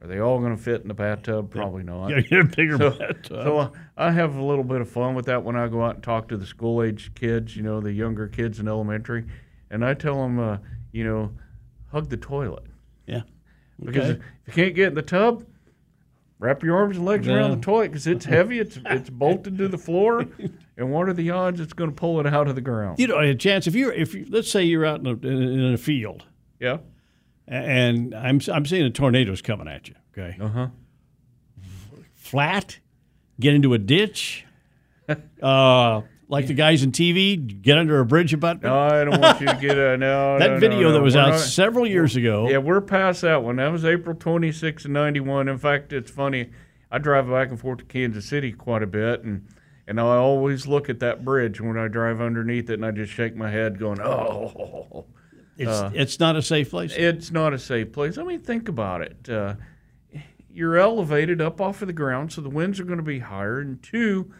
are 0.00 0.06
they 0.06 0.18
all 0.18 0.38
going 0.38 0.56
to 0.56 0.62
fit 0.62 0.80
in 0.80 0.88
the 0.88 0.94
bathtub? 0.94 1.50
Probably 1.50 1.82
not. 1.82 2.08
Yeah, 2.10 2.20
get 2.20 2.40
a 2.40 2.44
bigger 2.44 2.78
so, 2.78 2.90
bathtub. 2.90 3.26
So 3.26 3.58
uh, 3.58 3.70
I 3.98 4.12
have 4.12 4.36
a 4.36 4.42
little 4.42 4.64
bit 4.64 4.80
of 4.80 4.88
fun 4.88 5.14
with 5.14 5.26
that 5.26 5.42
when 5.42 5.56
I 5.56 5.68
go 5.68 5.82
out 5.82 5.96
and 5.96 6.02
talk 6.02 6.28
to 6.28 6.36
the 6.38 6.46
school 6.46 6.82
age 6.82 7.12
kids. 7.14 7.54
You 7.54 7.62
know, 7.62 7.80
the 7.80 7.92
younger 7.92 8.28
kids 8.28 8.60
in 8.60 8.68
elementary, 8.68 9.26
and 9.70 9.84
I 9.84 9.92
tell 9.92 10.22
them, 10.22 10.38
uh, 10.38 10.58
you 10.92 11.04
know, 11.04 11.32
hug 11.92 12.08
the 12.08 12.16
toilet. 12.16 12.64
Yeah. 13.06 13.22
Okay. 13.82 13.92
Because 13.92 14.10
if 14.10 14.20
you 14.46 14.52
can't 14.54 14.74
get 14.74 14.88
in 14.88 14.94
the 14.94 15.02
tub, 15.02 15.44
wrap 16.38 16.62
your 16.62 16.76
arms 16.76 16.96
and 16.96 17.06
legs 17.06 17.26
yeah. 17.26 17.34
around 17.34 17.50
the 17.52 17.64
toilet 17.64 17.88
because 17.88 18.06
it's 18.06 18.24
heavy. 18.24 18.58
It's 18.58 18.78
it's 18.86 19.10
bolted 19.10 19.58
to 19.58 19.68
the 19.68 19.78
floor, 19.78 20.26
and 20.76 20.92
what 20.92 21.08
are 21.08 21.12
the 21.12 21.30
odds 21.30 21.60
it's 21.60 21.72
going 21.72 21.90
to 21.90 21.96
pull 21.96 22.20
it 22.20 22.26
out 22.26 22.48
of 22.48 22.54
the 22.54 22.60
ground? 22.60 22.98
You 22.98 23.08
know, 23.08 23.18
a 23.18 23.34
chance 23.34 23.66
if 23.66 23.74
you're 23.74 23.92
if 23.92 24.14
you, 24.14 24.26
let's 24.28 24.50
say 24.50 24.64
you're 24.64 24.86
out 24.86 25.00
in 25.00 25.06
a, 25.06 25.12
in 25.12 25.74
a 25.74 25.78
field, 25.78 26.24
yeah, 26.60 26.78
and 27.46 28.14
I'm 28.14 28.40
I'm 28.52 28.66
seeing 28.66 28.84
a 28.84 28.90
tornado's 28.90 29.42
coming 29.42 29.68
at 29.68 29.88
you. 29.88 29.94
Okay, 30.12 30.36
uh 30.40 30.48
huh. 30.48 30.68
Flat, 32.14 32.78
get 33.38 33.54
into 33.54 33.74
a 33.74 33.78
ditch. 33.78 34.46
uh, 35.42 36.00
like 36.34 36.46
the 36.48 36.54
guys 36.54 36.82
in 36.82 36.92
TV, 36.92 37.62
get 37.62 37.78
under 37.78 38.00
a 38.00 38.04
bridge 38.04 38.34
about. 38.34 38.62
No, 38.62 38.76
I 38.76 39.04
don't 39.04 39.20
want 39.20 39.40
you 39.40 39.46
to 39.46 39.54
get 39.54 39.78
a 39.78 39.96
no. 39.96 40.38
that 40.40 40.50
no, 40.50 40.58
video 40.58 40.80
no, 40.80 40.88
no. 40.88 40.92
that 40.94 41.02
was 41.02 41.14
we're 41.14 41.20
out 41.20 41.30
not, 41.30 41.40
several 41.40 41.86
years 41.86 42.16
ago. 42.16 42.48
Yeah, 42.48 42.58
we're 42.58 42.80
past 42.80 43.22
that 43.22 43.42
one. 43.42 43.56
That 43.56 43.68
was 43.68 43.84
April 43.84 44.16
26 44.16 44.84
and 44.84 44.94
91. 44.94 45.48
In 45.48 45.58
fact, 45.58 45.92
it's 45.92 46.10
funny. 46.10 46.50
I 46.90 46.98
drive 46.98 47.28
back 47.28 47.50
and 47.50 47.58
forth 47.58 47.78
to 47.78 47.84
Kansas 47.84 48.26
City 48.26 48.52
quite 48.52 48.82
a 48.82 48.86
bit, 48.86 49.22
and 49.22 49.46
and 49.86 50.00
I 50.00 50.04
always 50.04 50.66
look 50.66 50.90
at 50.90 51.00
that 51.00 51.24
bridge 51.24 51.60
when 51.60 51.78
I 51.78 51.88
drive 51.88 52.20
underneath 52.20 52.68
it, 52.70 52.74
and 52.74 52.84
I 52.84 52.90
just 52.90 53.12
shake 53.12 53.36
my 53.36 53.50
head, 53.50 53.78
going, 53.78 54.00
"Oh, 54.02 55.06
it's 55.56 55.70
uh, 55.70 55.90
it's 55.94 56.18
not 56.18 56.36
a 56.36 56.42
safe 56.42 56.70
place." 56.70 56.92
It's 56.96 57.30
not 57.30 57.52
a 57.52 57.58
safe 57.58 57.92
place. 57.92 58.18
I 58.18 58.24
mean, 58.24 58.40
think 58.40 58.68
about 58.68 59.02
it. 59.02 59.28
Uh, 59.28 59.54
you're 60.52 60.76
elevated 60.78 61.40
up 61.40 61.60
off 61.60 61.82
of 61.82 61.88
the 61.88 61.92
ground, 61.92 62.32
so 62.32 62.40
the 62.40 62.48
winds 62.48 62.78
are 62.78 62.84
going 62.84 62.98
to 62.98 63.04
be 63.04 63.18
higher, 63.18 63.60
and 63.60 63.82
two, 63.82 64.32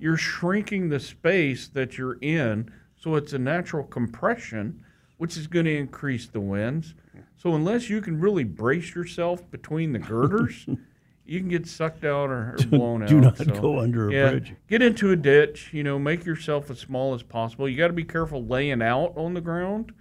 you're 0.00 0.16
shrinking 0.16 0.88
the 0.88 1.00
space 1.00 1.68
that 1.68 1.98
you're 1.98 2.18
in, 2.20 2.72
so 2.96 3.16
it's 3.16 3.32
a 3.32 3.38
natural 3.38 3.84
compression, 3.84 4.84
which 5.18 5.36
is 5.36 5.46
going 5.46 5.66
to 5.66 5.76
increase 5.76 6.26
the 6.26 6.40
winds. 6.40 6.94
So 7.36 7.54
unless 7.54 7.90
you 7.90 8.00
can 8.00 8.20
really 8.20 8.44
brace 8.44 8.94
yourself 8.94 9.48
between 9.50 9.92
the 9.92 9.98
girders, 9.98 10.66
you 11.26 11.40
can 11.40 11.48
get 11.48 11.66
sucked 11.66 12.04
out 12.04 12.30
or, 12.30 12.56
or 12.58 12.66
blown 12.68 13.00
do, 13.00 13.04
out. 13.04 13.08
Do 13.08 13.20
not 13.20 13.36
so, 13.38 13.60
go 13.60 13.78
under 13.80 14.08
a 14.08 14.12
yeah, 14.12 14.30
bridge. 14.30 14.54
Get 14.68 14.82
into 14.82 15.10
a 15.10 15.16
ditch. 15.16 15.70
You 15.72 15.82
know, 15.82 15.98
make 15.98 16.24
yourself 16.24 16.70
as 16.70 16.78
small 16.78 17.14
as 17.14 17.22
possible. 17.22 17.68
You 17.68 17.76
got 17.76 17.88
to 17.88 17.92
be 17.92 18.04
careful 18.04 18.44
laying 18.44 18.82
out 18.82 19.12
on 19.16 19.34
the 19.34 19.40
ground 19.40 19.92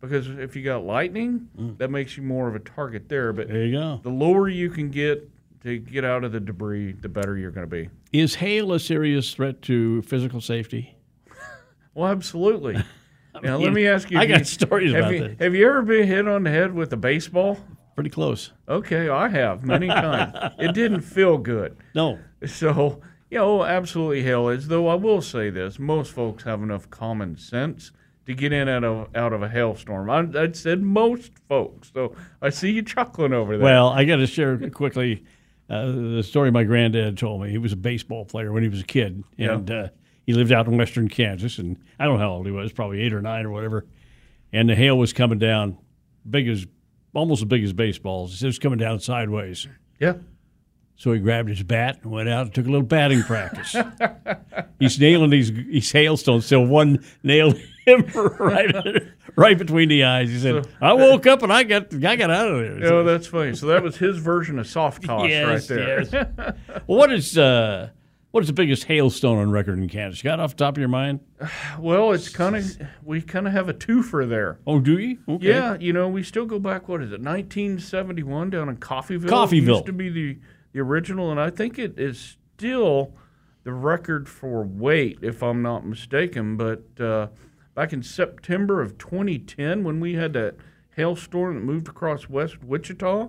because 0.00 0.28
if 0.28 0.56
you 0.56 0.62
got 0.62 0.84
lightning, 0.84 1.48
mm. 1.58 1.76
that 1.78 1.90
makes 1.90 2.16
you 2.16 2.22
more 2.22 2.48
of 2.48 2.54
a 2.54 2.60
target 2.60 3.08
there. 3.08 3.32
But 3.32 3.48
there 3.48 3.64
you 3.64 3.72
go. 3.72 4.00
The 4.02 4.10
lower 4.10 4.48
you 4.48 4.70
can 4.70 4.90
get 4.90 5.28
to 5.62 5.78
get 5.78 6.04
out 6.04 6.24
of 6.24 6.32
the 6.32 6.40
debris, 6.40 6.92
the 6.92 7.08
better 7.08 7.36
you're 7.36 7.50
going 7.50 7.68
to 7.68 7.70
be. 7.70 7.88
Is 8.12 8.36
hail 8.36 8.72
a 8.72 8.80
serious 8.80 9.32
threat 9.34 9.62
to 9.62 10.02
physical 10.02 10.40
safety? 10.40 10.96
well, 11.94 12.10
absolutely. 12.10 12.82
now, 13.42 13.58
let 13.58 13.72
me 13.72 13.86
ask 13.86 14.10
you. 14.10 14.18
I 14.18 14.26
got 14.26 14.40
you, 14.40 14.44
stories 14.44 14.92
about 14.92 15.12
you, 15.12 15.28
this. 15.28 15.38
Have 15.38 15.54
you 15.54 15.68
ever 15.68 15.82
been 15.82 16.06
hit 16.06 16.28
on 16.28 16.44
the 16.44 16.50
head 16.50 16.72
with 16.72 16.92
a 16.92 16.96
baseball? 16.96 17.58
Pretty 17.94 18.10
close. 18.10 18.52
Okay, 18.68 19.08
I 19.08 19.28
have 19.28 19.64
many 19.64 19.86
times. 19.88 20.34
it 20.58 20.74
didn't 20.74 21.00
feel 21.00 21.38
good. 21.38 21.76
No. 21.94 22.18
So, 22.44 23.00
you 23.30 23.38
know, 23.38 23.64
absolutely 23.64 24.22
hail 24.22 24.48
is. 24.48 24.68
Though 24.68 24.88
I 24.88 24.94
will 24.94 25.22
say 25.22 25.50
this: 25.50 25.78
most 25.78 26.12
folks 26.12 26.44
have 26.44 26.62
enough 26.62 26.90
common 26.90 27.38
sense 27.38 27.92
to 28.26 28.34
get 28.34 28.52
in 28.52 28.68
out 28.68 28.84
of 28.84 29.08
out 29.16 29.32
of 29.32 29.42
a 29.42 29.48
hailstorm. 29.48 30.10
I, 30.10 30.28
I 30.38 30.52
said 30.52 30.82
most 30.82 31.32
folks. 31.48 31.90
So 31.94 32.14
I 32.42 32.50
see 32.50 32.70
you 32.70 32.82
chuckling 32.82 33.32
over 33.32 33.56
there. 33.56 33.64
Well, 33.64 33.88
I 33.88 34.04
got 34.04 34.16
to 34.16 34.26
share 34.26 34.58
quickly 34.70 35.24
uh, 35.68 35.86
the 35.86 36.22
story 36.22 36.50
my 36.50 36.64
granddad 36.64 37.18
told 37.18 37.42
me. 37.42 37.50
He 37.50 37.58
was 37.58 37.72
a 37.72 37.76
baseball 37.76 38.24
player 38.24 38.52
when 38.52 38.62
he 38.62 38.68
was 38.68 38.80
a 38.80 38.84
kid, 38.84 39.24
and 39.38 39.68
yeah. 39.68 39.76
uh, 39.76 39.88
he 40.24 40.32
lived 40.32 40.52
out 40.52 40.66
in 40.66 40.76
western 40.76 41.08
Kansas. 41.08 41.58
And 41.58 41.78
I 41.98 42.04
don't 42.04 42.14
know 42.14 42.20
how 42.20 42.32
old 42.32 42.46
he 42.46 42.52
was, 42.52 42.72
probably 42.72 43.02
eight 43.02 43.12
or 43.12 43.20
nine 43.20 43.46
or 43.46 43.50
whatever. 43.50 43.86
And 44.52 44.68
the 44.68 44.74
hail 44.74 44.96
was 44.96 45.12
coming 45.12 45.38
down, 45.38 45.78
big 46.28 46.48
as 46.48 46.66
almost 47.14 47.42
as 47.42 47.46
big 47.46 47.64
as 47.64 47.72
baseballs. 47.72 48.42
It 48.42 48.46
was 48.46 48.58
coming 48.58 48.78
down 48.78 49.00
sideways. 49.00 49.66
Yeah. 49.98 50.14
So 50.96 51.12
he 51.12 51.20
grabbed 51.20 51.48
his 51.48 51.62
bat 51.62 51.98
and 52.02 52.10
went 52.10 52.28
out 52.28 52.46
and 52.46 52.54
took 52.54 52.66
a 52.66 52.70
little 52.70 52.86
batting 52.86 53.22
practice. 53.22 53.76
he's 54.78 54.98
nailing 54.98 55.30
these, 55.30 55.52
these 55.52 55.92
hailstones 55.92 56.48
till 56.48 56.64
one 56.64 57.04
nailed 57.22 57.60
him 57.86 58.04
right, 58.38 59.02
right 59.36 59.56
between 59.56 59.88
the 59.88 60.04
eyes. 60.04 60.28
He 60.28 60.38
said, 60.38 60.64
so, 60.64 60.70
"I 60.80 60.92
woke 60.92 61.26
up 61.26 61.42
and 61.42 61.52
I 61.52 61.62
got 61.62 61.94
I 61.94 62.16
got 62.16 62.30
out 62.30 62.48
of 62.48 62.80
there." 62.80 62.92
Oh, 62.92 63.04
that's 63.04 63.26
funny. 63.26 63.54
So 63.54 63.66
that 63.66 63.82
was 63.82 63.96
his 63.96 64.18
version 64.18 64.58
of 64.58 64.66
soft 64.66 65.04
toss 65.04 65.28
yes, 65.28 65.46
right 65.46 65.76
there. 65.76 66.02
Yes. 66.02 66.12
well, 66.86 66.98
what 66.98 67.12
is 67.12 67.38
uh, 67.38 67.90
what 68.32 68.42
is 68.42 68.48
the 68.48 68.52
biggest 68.52 68.84
hailstone 68.84 69.38
on 69.38 69.50
record 69.50 69.78
in 69.78 69.88
Kansas? 69.88 70.22
You 70.22 70.28
got 70.28 70.40
off 70.40 70.50
the 70.50 70.64
top 70.64 70.74
of 70.74 70.78
your 70.78 70.88
mind? 70.88 71.20
Well, 71.78 72.12
it's 72.12 72.28
kind 72.28 72.56
of 72.56 72.64
we 73.04 73.22
kind 73.22 73.46
of 73.46 73.52
have 73.52 73.68
a 73.68 73.74
twofer 73.74 74.28
there. 74.28 74.58
Oh, 74.66 74.80
do 74.80 74.98
you? 74.98 75.18
Okay. 75.28 75.48
Yeah, 75.48 75.76
you 75.78 75.92
know, 75.92 76.08
we 76.08 76.22
still 76.22 76.44
go 76.44 76.58
back. 76.58 76.88
What 76.88 77.00
is 77.00 77.12
it? 77.12 77.20
1971 77.20 78.50
down 78.50 78.68
in 78.68 78.76
Coffeyville. 78.76 79.28
Coffeyville 79.28 79.76
used 79.76 79.86
to 79.86 79.92
be 79.92 80.08
the 80.08 80.38
the 80.72 80.80
original, 80.80 81.30
and 81.30 81.40
I 81.40 81.50
think 81.50 81.78
it 81.78 81.98
is 81.98 82.36
still 82.56 83.14
the 83.64 83.72
record 83.72 84.28
for 84.28 84.62
weight, 84.62 85.18
if 85.22 85.42
I'm 85.42 85.62
not 85.62 85.86
mistaken. 85.86 86.56
But 86.56 86.82
uh, 87.00 87.28
back 87.76 87.92
in 87.92 88.02
September 88.02 88.80
of 88.80 88.98
2010, 88.98 89.84
when 89.84 90.00
we 90.00 90.14
had 90.14 90.32
that 90.32 90.56
hailstorm 90.96 91.54
that 91.54 91.60
moved 91.60 91.86
across 91.86 92.28
West 92.28 92.64
Wichita, 92.64 93.28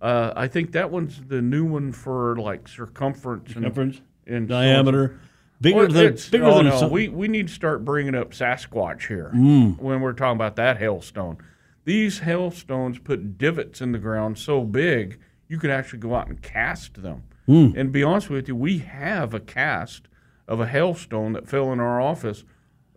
uh, 0.00 0.32
I 0.36 0.46
think 0.46 0.70
that 0.72 0.92
one's 0.92 1.20
the 1.26 1.42
new 1.42 1.64
one 1.64 1.90
for 1.90 2.36
like 2.36 2.68
circumference, 2.68 3.54
circumference 3.54 4.00
and, 4.26 4.36
and 4.36 4.48
diameter. 4.48 5.18
Bigger 5.60 5.76
well, 5.76 5.88
than 5.88 6.18
bigger 6.30 6.44
oh, 6.44 6.56
than 6.58 6.66
no. 6.66 6.86
we 6.86 7.08
we 7.08 7.26
need 7.26 7.48
to 7.48 7.52
start 7.52 7.84
bringing 7.84 8.14
up 8.14 8.30
Sasquatch 8.30 9.08
here 9.08 9.32
mm. 9.34 9.76
when 9.80 10.00
we're 10.00 10.12
talking 10.12 10.36
about 10.36 10.54
that 10.54 10.78
hailstone. 10.78 11.38
These 11.84 12.20
hailstones 12.20 13.00
put 13.00 13.38
divots 13.38 13.80
in 13.80 13.90
the 13.90 13.98
ground 13.98 14.38
so 14.38 14.62
big 14.62 15.18
you 15.48 15.58
could 15.58 15.70
actually 15.70 15.98
go 15.98 16.14
out 16.14 16.28
and 16.28 16.40
cast 16.40 17.02
them. 17.02 17.24
Mm. 17.48 17.76
And 17.76 17.90
be 17.90 18.04
honest 18.04 18.30
with 18.30 18.46
you, 18.46 18.54
we 18.54 18.78
have 18.78 19.34
a 19.34 19.40
cast 19.40 20.02
of 20.46 20.60
a 20.60 20.66
hailstone 20.66 21.32
that 21.32 21.48
fell 21.48 21.72
in 21.72 21.80
our 21.80 22.00
office, 22.00 22.44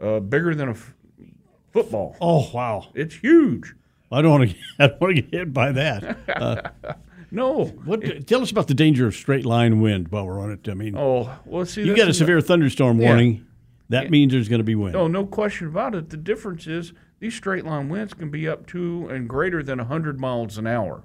uh, 0.01 0.19
bigger 0.19 0.55
than 0.55 0.69
a 0.69 0.71
f- 0.71 0.93
football. 1.71 2.15
Oh 2.19 2.49
wow, 2.53 2.89
it's 2.93 3.15
huge. 3.15 3.73
I 4.11 4.21
don't 4.21 4.31
want 4.31 4.49
to. 4.49 4.55
I 4.79 4.87
don't 4.87 5.01
want 5.01 5.15
to 5.15 5.21
get 5.21 5.33
hit 5.33 5.53
by 5.53 5.71
that. 5.71 6.17
Uh, 6.29 6.61
no. 7.31 7.65
What? 7.65 8.03
It, 8.03 8.27
tell 8.27 8.41
us 8.41 8.51
about 8.51 8.67
the 8.67 8.73
danger 8.73 9.07
of 9.07 9.15
straight 9.15 9.45
line 9.45 9.81
wind 9.81 10.09
while 10.09 10.25
we're 10.25 10.39
on 10.39 10.51
it. 10.51 10.67
I 10.69 10.73
mean, 10.73 10.97
oh 10.97 11.33
well, 11.45 11.65
see, 11.65 11.83
you 11.83 11.95
got 11.95 12.09
a 12.09 12.13
severe 12.13 12.41
thunderstorm 12.41 12.97
warning. 12.97 13.33
Yeah. 13.33 13.41
That 13.91 14.03
yeah. 14.05 14.09
means 14.09 14.31
there's 14.31 14.47
going 14.47 14.59
to 14.59 14.63
be 14.63 14.75
wind. 14.75 14.95
Oh, 14.95 15.07
no 15.07 15.25
question 15.25 15.67
about 15.67 15.95
it. 15.95 16.09
The 16.11 16.17
difference 16.17 16.65
is 16.65 16.93
these 17.19 17.35
straight 17.35 17.65
line 17.65 17.89
winds 17.89 18.13
can 18.13 18.31
be 18.31 18.47
up 18.47 18.65
to 18.67 19.09
and 19.09 19.27
greater 19.27 19.61
than 19.61 19.79
100 19.79 20.17
miles 20.17 20.57
an 20.57 20.65
hour. 20.65 21.03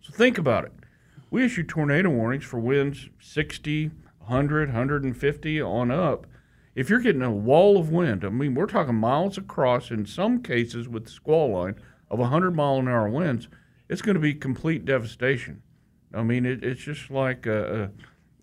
So 0.00 0.10
think 0.10 0.38
about 0.38 0.64
it. 0.64 0.72
We 1.30 1.44
issue 1.44 1.62
tornado 1.64 2.08
warnings 2.08 2.44
for 2.44 2.58
winds 2.58 3.10
60, 3.20 3.90
100, 4.20 4.68
150 4.70 5.60
on 5.60 5.90
up. 5.90 6.26
If 6.74 6.88
you're 6.88 7.00
getting 7.00 7.22
a 7.22 7.30
wall 7.30 7.78
of 7.78 7.90
wind, 7.90 8.24
I 8.24 8.30
mean, 8.30 8.54
we're 8.54 8.66
talking 8.66 8.94
miles 8.94 9.36
across, 9.36 9.90
in 9.90 10.06
some 10.06 10.42
cases 10.42 10.88
with 10.88 11.04
the 11.04 11.10
squall 11.10 11.52
line 11.52 11.76
of 12.10 12.18
100 12.18 12.52
mile 12.52 12.76
an 12.76 12.88
hour 12.88 13.08
winds, 13.08 13.48
it's 13.88 14.02
going 14.02 14.14
to 14.14 14.20
be 14.20 14.34
complete 14.34 14.84
devastation. 14.84 15.62
I 16.14 16.22
mean, 16.22 16.46
it, 16.46 16.64
it's 16.64 16.80
just 16.80 17.10
like 17.10 17.46
a, 17.46 17.84
a, 17.84 17.90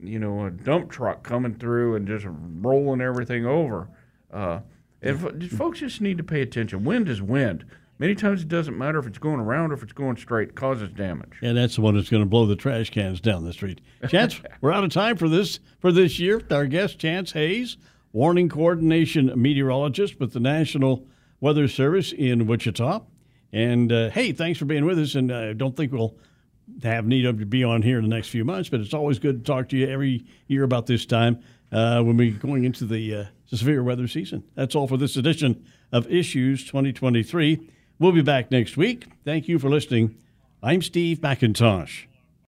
you 0.05 0.19
know, 0.19 0.45
a 0.45 0.51
dump 0.51 0.91
truck 0.91 1.23
coming 1.23 1.55
through 1.55 1.95
and 1.95 2.07
just 2.07 2.25
rolling 2.27 3.01
everything 3.01 3.45
over. 3.45 3.89
Uh, 4.31 4.59
and 5.01 5.51
folks 5.51 5.79
just 5.79 6.01
need 6.01 6.17
to 6.17 6.23
pay 6.23 6.41
attention. 6.41 6.83
Wind 6.83 7.09
is 7.09 7.21
wind. 7.21 7.65
Many 7.99 8.15
times 8.15 8.41
it 8.41 8.47
doesn't 8.47 8.77
matter 8.77 8.97
if 8.97 9.07
it's 9.07 9.17
going 9.17 9.41
around 9.41 9.71
or 9.71 9.73
if 9.73 9.83
it's 9.83 9.91
going 9.91 10.15
straight, 10.15 10.49
it 10.49 10.55
causes 10.55 10.89
damage. 10.91 11.37
And 11.41 11.57
that's 11.57 11.75
the 11.75 11.81
one 11.81 11.95
that's 11.95 12.09
going 12.09 12.23
to 12.23 12.29
blow 12.29 12.45
the 12.45 12.55
trash 12.55 12.89
cans 12.91 13.19
down 13.19 13.43
the 13.43 13.51
street. 13.51 13.81
Chance, 14.07 14.39
we're 14.61 14.71
out 14.71 14.85
of 14.85 14.91
time 14.91 15.17
for 15.17 15.27
this 15.27 15.59
for 15.79 15.91
this 15.91 16.17
year. 16.17 16.41
Our 16.49 16.65
guest, 16.65 16.97
Chance 16.97 17.33
Hayes, 17.33 17.77
warning 18.11 18.49
coordination 18.49 19.31
meteorologist 19.35 20.19
with 20.19 20.33
the 20.33 20.39
National 20.39 21.07
Weather 21.39 21.67
Service 21.67 22.11
in 22.11 22.47
Wichita. 22.47 23.01
And 23.51 23.91
uh, 23.91 24.09
hey, 24.09 24.31
thanks 24.31 24.59
for 24.59 24.65
being 24.65 24.85
with 24.85 24.99
us. 24.99 25.15
And 25.15 25.31
I 25.31 25.49
uh, 25.49 25.53
don't 25.53 25.75
think 25.75 25.91
we'll 25.91 26.15
have 26.83 27.05
need 27.05 27.25
of 27.25 27.39
to 27.39 27.45
be 27.45 27.63
on 27.63 27.81
here 27.81 27.97
in 27.97 28.03
the 28.03 28.15
next 28.15 28.29
few 28.29 28.45
months, 28.45 28.69
but 28.69 28.79
it's 28.79 28.93
always 28.93 29.19
good 29.19 29.43
to 29.43 29.51
talk 29.51 29.69
to 29.69 29.77
you 29.77 29.87
every 29.87 30.25
year 30.47 30.63
about 30.63 30.85
this 30.85 31.05
time 31.05 31.41
uh, 31.71 32.01
when 32.01 32.17
we're 32.17 32.31
going 32.31 32.63
into 32.63 32.85
the, 32.85 33.15
uh, 33.15 33.25
severe 33.57 33.83
weather 33.83 34.07
season. 34.07 34.43
That's 34.55 34.75
all 34.75 34.87
for 34.87 34.97
this 34.97 35.17
edition 35.17 35.65
of 35.91 36.11
Issues 36.11 36.63
2023. 36.65 37.69
We'll 37.97 38.11
be 38.11 38.21
back 38.21 38.51
next 38.51 38.77
week. 38.77 39.07
Thank 39.25 39.47
you 39.47 39.59
for 39.59 39.69
listening. 39.69 40.15
I'm 40.61 40.81
Steve 40.81 41.19
McIntosh. 41.19 42.08